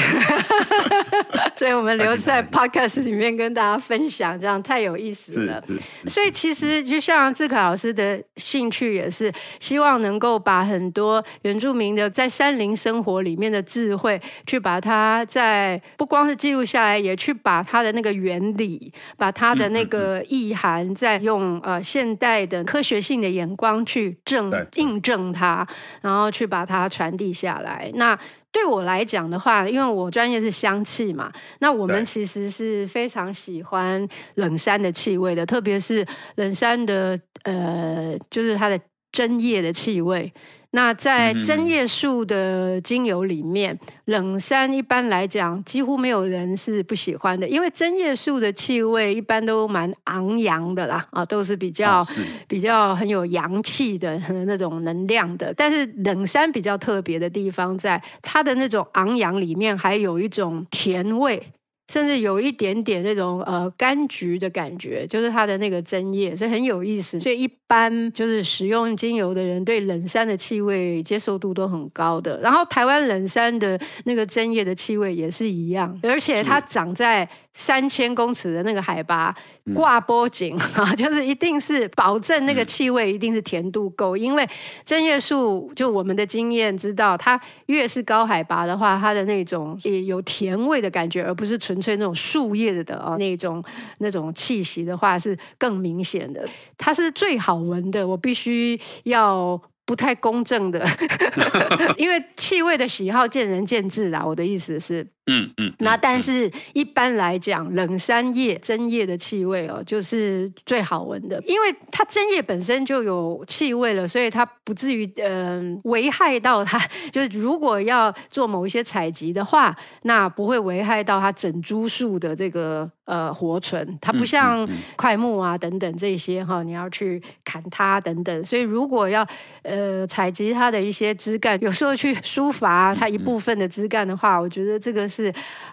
[1.54, 5.62] 所以我们留在 podcast 里面跟大家分享，这样太有意思了。
[6.06, 9.30] 所以其实就像志凯老师的兴趣也是，
[9.60, 11.97] 希望能够把很多原住民。
[12.06, 25.66] 在山林生活里面的智慧，去把它在不光是记录下来，也去把它的那个原理，把它的那个意涵，再用呃现代的科学性的眼光去证印证它，
[26.02, 27.90] 然后去把它传递下来。
[27.94, 28.18] 那
[28.50, 36.04] 对我来讲的话，因为我专业是香气嘛，那我们其实是非常喜欢冷杉的气味的，特别是
[36.36, 38.80] 冷杉的呃，就是它的
[39.12, 40.32] 针叶的气味。
[40.72, 52.06] 那在针叶树的精油里面，嗯、冷杉一般来讲几乎没有人是不喜欢的，因为针叶树的气味一般都蛮昂扬的啦，啊，都是比较、哦、
[52.46, 55.54] 比较很有阳气的那种能量的。
[55.54, 61.42] 但是冷杉比较特别的地方，在它的那种昂扬里面，还有一种甜味。
[61.90, 67.18] 甚至有一点点那种呃柑橘的感觉，就是它的那个针叶，所以很有意思。
[67.18, 72.40] 所以一般就是使用精油的人对冷杉的气味接受度都很高的。
[72.40, 79.32] 然后台湾冷杉的那个针叶的气味也是一样，而且它长在三千公尺的那个海拔。
[79.74, 84.48] 挂波景啊， 就是一定是保证那个气味一定是甜度够，因为
[84.82, 93.62] 针叶树就我们的经验知道，它越是高海拔的话，它的那种也有甜味的感觉，而不是纯粹那种树叶的啊那种
[93.98, 96.48] 那种气息的话是更明显的。
[96.78, 100.84] 它是最好闻的，我必须要不太公正的，
[101.96, 104.24] 因为气味的喜好见仁见智啦。
[104.24, 105.06] 我的意思是。
[105.28, 105.72] 嗯嗯。
[105.78, 116.78] 那但是一般来讲，冷杉叶、针叶的气味哦，就是最好闻的，因为它针叶本身就有气味了，所以它不至于嗯、呃、危害到它。
[117.12, 123.98] 就是如果要做某一些采集的话，那不会危害到它整株树的这个呃活存。
[124.00, 128.44] 它不像块木啊等等这些哈，你要去砍它等等。
[128.44, 129.26] 所以如果要
[129.62, 135.17] 呃采集它的一些枝干，有时候去疏伐它一部分的枝干的话，我觉得这个是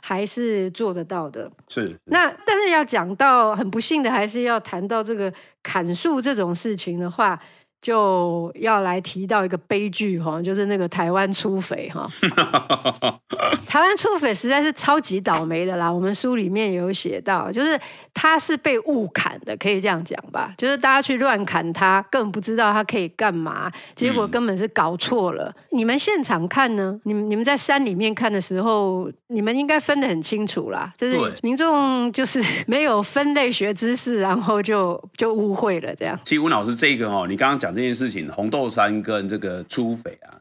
[0.01, 1.51] 还是做得到的。
[1.67, 1.99] 是，是。
[2.05, 5.31] 那但是要讲到很不幸的，还是要谈到这个
[5.61, 7.39] 砍树这种事情的话。
[7.85, 12.09] 就要来提到一个悲剧哈，就是那个台湾粗匪哈。
[13.67, 15.91] 台湾粗匪实在是超级倒霉的啦。
[15.91, 17.79] 我们书里面有写到，就是
[18.11, 20.51] 他是被误砍的，可以这样讲吧？
[20.57, 25.53] 就是大家去乱砍他，根本不知道他可以干嘛，结果根本是搞错了。
[25.55, 26.99] 嗯、你们现场看呢？
[27.03, 30.91] 你们你们在山里面看的时候，你们应该分得很清楚啦。
[30.97, 36.19] 就是民众就是没有分类学知识，然后就就误会了这样。
[36.23, 37.74] 其实温老师这个哦，你刚刚讲。
[37.75, 40.33] 这件事情，红豆杉跟这个粗匪啊，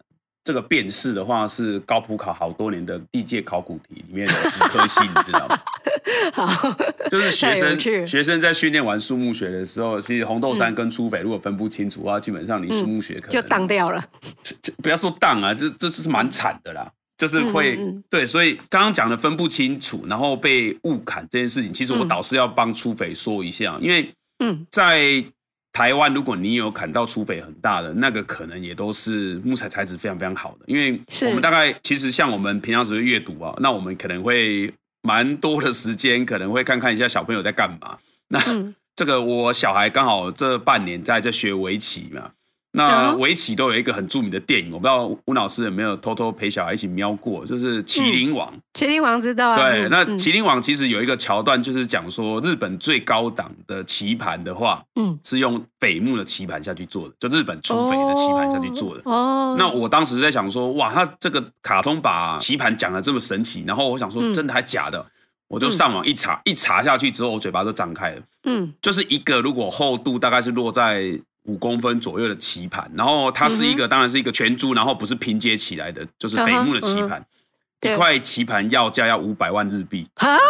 [0.44, 5.58] 这个辨识的话是高普考好多年的地界考古题里面的一颗系，你知道吗？
[6.32, 6.46] 好，
[7.10, 14.02] 就是学生学生在训练完树木学的时候，其实红豆杉跟粗匪如果分不清楚的话，基本上你树木学可能就当掉了。
[14.82, 17.78] 不要说当啊，这这是蛮惨的啦，就是会
[18.08, 18.26] 对。
[18.26, 25.24] 所以刚刚讲的分不清楚，然后被误砍这件事情，其实我导师要帮粗匪说一下，因为嗯，在。
[25.74, 30.98] 台湾，如果你有砍到粗匪很大的，那个可能也都是木材材质非常非常好的，因为
[31.28, 34.72] 我们大概其实像我们平常时候阅读啊，那我们可能会
[35.02, 37.98] 蛮多的时间，可能会看看一下小朋友在干嘛。
[38.28, 38.40] 那
[38.94, 42.30] 这个我小孩刚好这半年在这学围棋嘛。
[42.76, 48.52] 那围棋都有一个很著名的电影，我不知道吴老师有没有偷偷陪小孩一起瞄过，就是《麒麟王》。
[48.76, 49.56] 麒麟王知道啊。
[49.56, 59.02] 对，那《麒麟王》其实有一个桥段，就是讲说日本最高档的棋盘的话，嗯，是用北木的棋盘下去做的，就日本出匪的棋盘下去做的。
[59.04, 59.54] 哦。
[59.56, 65.06] 那我当时在想说，哇，他这个卡通把棋盘讲的这么神奇，然后我想说，真的还假的？
[65.46, 68.22] 我就上网一查，一查下去之后，我嘴巴都张开了。
[68.46, 71.20] 嗯，就是一个如果厚度大概是落在。
[71.44, 77.24] 五公分左右的棋盘，然后它是一个，嗯、当然是一个全株，然后不是拼接起来的，就是北木的棋盘。
[77.80, 80.08] 嗯、一块棋盘要价要五百万日币。
[80.14, 80.36] 啊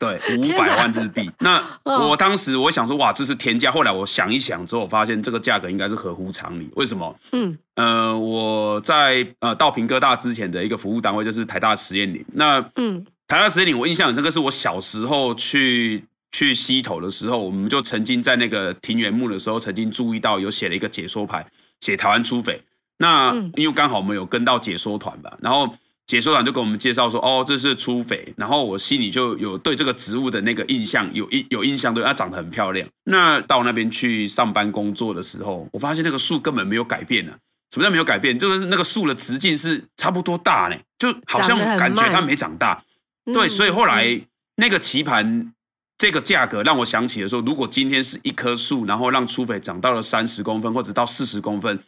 [0.00, 1.30] 对，五百万日币。
[1.38, 3.70] 那 我当时我想说，哇，这是天价。
[3.70, 6.68] 后来我想一想之后，我发现这个价格应该是合乎常理。
[6.74, 7.16] 为什么？
[7.30, 12.24] 嗯，呃，我在呃到平哥大之前的一个服务单位就是台大实验林。
[12.32, 16.04] 那嗯，台大实验林我印象很深刻，是我小时候去。
[16.32, 21.46] 去溪头的时候，我们就曾经在那个庭园木的时候，曾经注意到有写了一个解说牌，
[21.80, 22.60] 写台湾粗匪。
[22.98, 25.76] 那因为刚好我们有跟到解说团吧，然后
[26.06, 28.32] 解说团就跟我们介绍说，哦，这是粗匪。
[28.36, 32.88] 然后我心里就有对这个植物的那个印象有印有印象，对它长得很漂亮。
[33.04, 37.32] 那到那边去上班工作的时候，我发现那个树根本没有改变呢。
[37.72, 38.38] 什么叫没有改变？
[38.38, 42.82] 就是那个树的直径是差不多大呢，就好像感觉它没长大。
[43.34, 44.18] 对，所以后来
[44.56, 45.52] 那个棋盘。
[46.02, 51.78] 这个价格让我想起了说，如果今天是一棵树，然后让粗匪长到了三十公分或者到四十公分，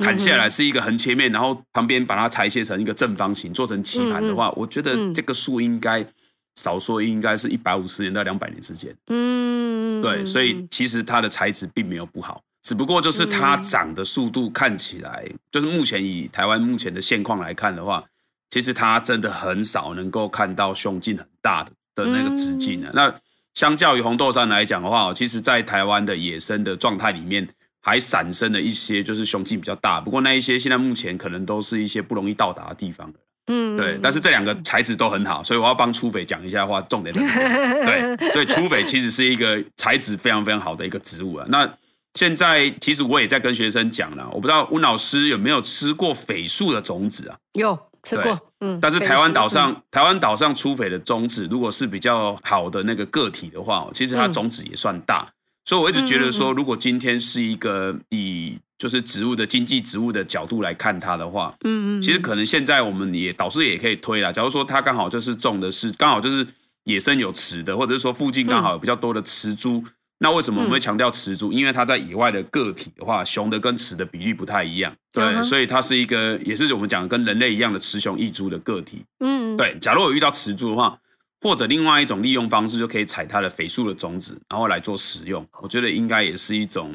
[0.00, 6.06] 砍下来是一个横切面，然后旁边把它裁切成一个正方形，做成棋盘的话，我觉得这个树应该
[6.54, 8.94] 少说应该是一百五十年到两百年之间。
[9.08, 18.04] 嗯，对，所以其实它的材质并没有不好，只不过就是它长的速度看起来，就是目前以台湾目前的现况来看的话，
[18.50, 23.12] 其实它真的很少能够看到胸径很大的的那个直径的那。
[23.54, 27.48] 相较于红豆杉来讲的话，其实，在台湾的野生的状态里面，
[27.80, 30.00] 还闪生了一些就是雄径比较大。
[30.00, 33.12] 不过那一些现在目前可能都是一些不容易到达的地方。
[33.46, 33.98] 嗯，对。
[34.02, 38.16] 但是这两个材质都很好，所以我要帮粗匪讲一下的话，重点在哪？
[38.16, 41.46] 对，所以粗匪其实是一个材质非常非常好的一个植物啊。
[41.48, 41.70] 那
[42.14, 47.36] 现在其实我也在跟学生讲了，我不知道温老师有没有吃过榧树的种子啊？
[47.52, 47.78] 有。
[48.04, 55.26] 吃过，嗯，但是台湾岛上，台湾岛上出匪的种子，如果是比较好的那个个体的话，其实它种子也算大，
[55.64, 66.46] 所以我一直觉得说，如果今天是一个以就是植物的经济植物的角度来看它的话，嗯嗯，其实可能现在我们也导师也可以推啦，假如说它刚好就是种的是刚好就是
[66.84, 69.82] 野生有雌的，或者是说附近刚好有比较多的雌株。
[70.18, 71.52] 那为什么我们会强调雌株？
[71.52, 79.04] 因为它在野外的个体的话，雄的跟雌的比例不太一样，对，所以它是一个，也是我们讲的跟人类一样的雌雄异株的个体。
[79.18, 79.76] 嗯，对。
[79.80, 80.98] 假如有遇到雌株的话，
[81.40, 85.46] 或者另外一种利用方式，就可以采它的肥树的种子，然后来做食用。
[85.60, 86.94] 我觉得应该也是一种，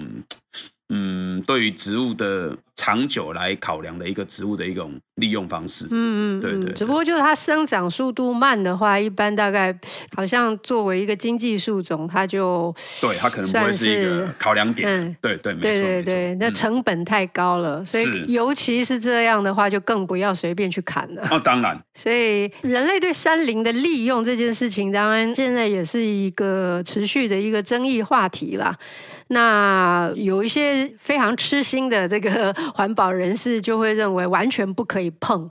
[0.89, 5.85] 嗯，对于植物的长久来考量的一个植物的一种利用方式。
[5.91, 6.73] 嗯嗯，对，对对。
[6.73, 9.77] 只不过就是它生长速度慢的话，一般大概
[10.15, 14.89] 好像作为一个经济树种，它就对它可能不会是一个考量点。
[14.89, 21.27] 嗯，对对，没错对对对，那成本太高了，嗯、所以尤其是这样的话，就更不要随便去砍了。
[21.29, 21.79] 哦，当然。
[21.93, 28.75] 所以人类对山林的利用这件事情，当然现在也是一个持续的一个争议话题啦。
[29.31, 35.47] 那有一些非常痴心的这个环保人士就会认为完全不可以碰。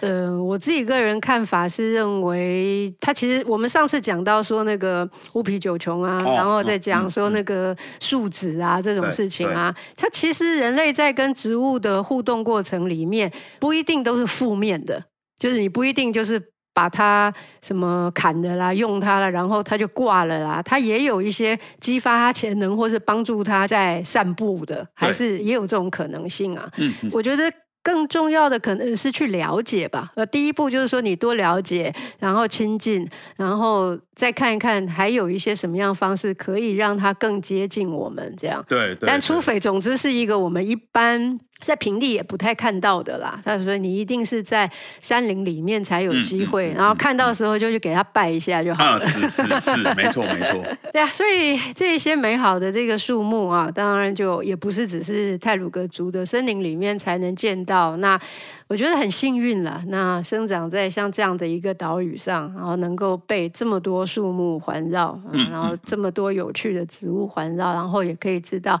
[0.00, 15.02] 呃，我自己个人看法是认为，他其实我们上次讲到说那个乌皮九穷啊，哦、然后再讲说那个树脂啊、嗯、这种事情啊，它其实人类在跟植物的互动过程里面不一定都是负面的，
[15.38, 16.51] 就是你不一定就是。
[16.74, 20.62] 把它什么砍了啦，用它了，然后它就挂了啦。
[20.62, 26.70] 它也有一些激发它潜能，或是帮助它在散步的，还是也有这种可能性啊。
[26.78, 27.52] 嗯，我觉得
[27.82, 30.12] 更重要的可能是去了解吧。
[30.14, 33.06] 呃，第一步就是说你多了解，然后亲近，
[33.36, 38.64] 然后再看一看还有一些什么样的方式可以让它更接近我们这样。
[38.68, 41.38] 对，但除非总之是一个我们一般。
[41.62, 48.90] 在平地也不太看到的啦，他说你一定是在山林里面才有机会，嗯嗯嗯、然后看到的时候就去给他拜一下就好了。
[48.96, 50.62] 啊、是是是， 没错没错。
[50.92, 57.96] 对啊，所以这些美好的这个树木啊，当然就也不是只是泰鲁格族的森林里面才能见到。
[57.98, 58.18] 那
[58.66, 65.18] 我觉得很幸运了，那生长在像这样的一个岛屿上，然后能够被这么多树木环绕，
[65.50, 68.80] 然后这么多有趣的植物环绕，然后也可以知道。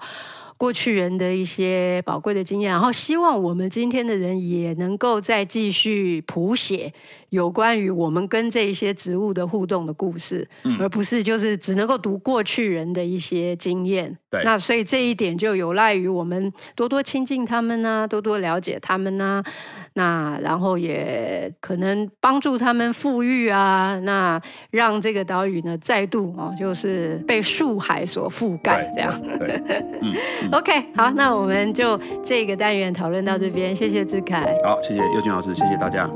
[0.62, 6.92] 过去人的一些宝贵的经验，然后希望我们今天的人也能够再继续谱写
[7.30, 14.16] 有关于我们跟这一些植物的互动的故事，嗯、而不是就是只能够读过去人的一些经验。
[14.30, 19.52] 对，那所以这一点就有赖于我们多多亲近他们呢、啊，多多了解他们呢、啊。
[19.94, 24.40] 那然后也可能帮助他们富裕啊，那
[24.70, 29.20] 让这个岛屿呢再度哦，就是被树海所覆盖，这样。
[29.38, 30.12] 对，对嗯
[30.42, 34.54] 嗯、 OK，好，那我们就这个单元讨论到这边，谢谢志凯。
[34.64, 36.08] 好，谢谢佑君老师，谢谢大家。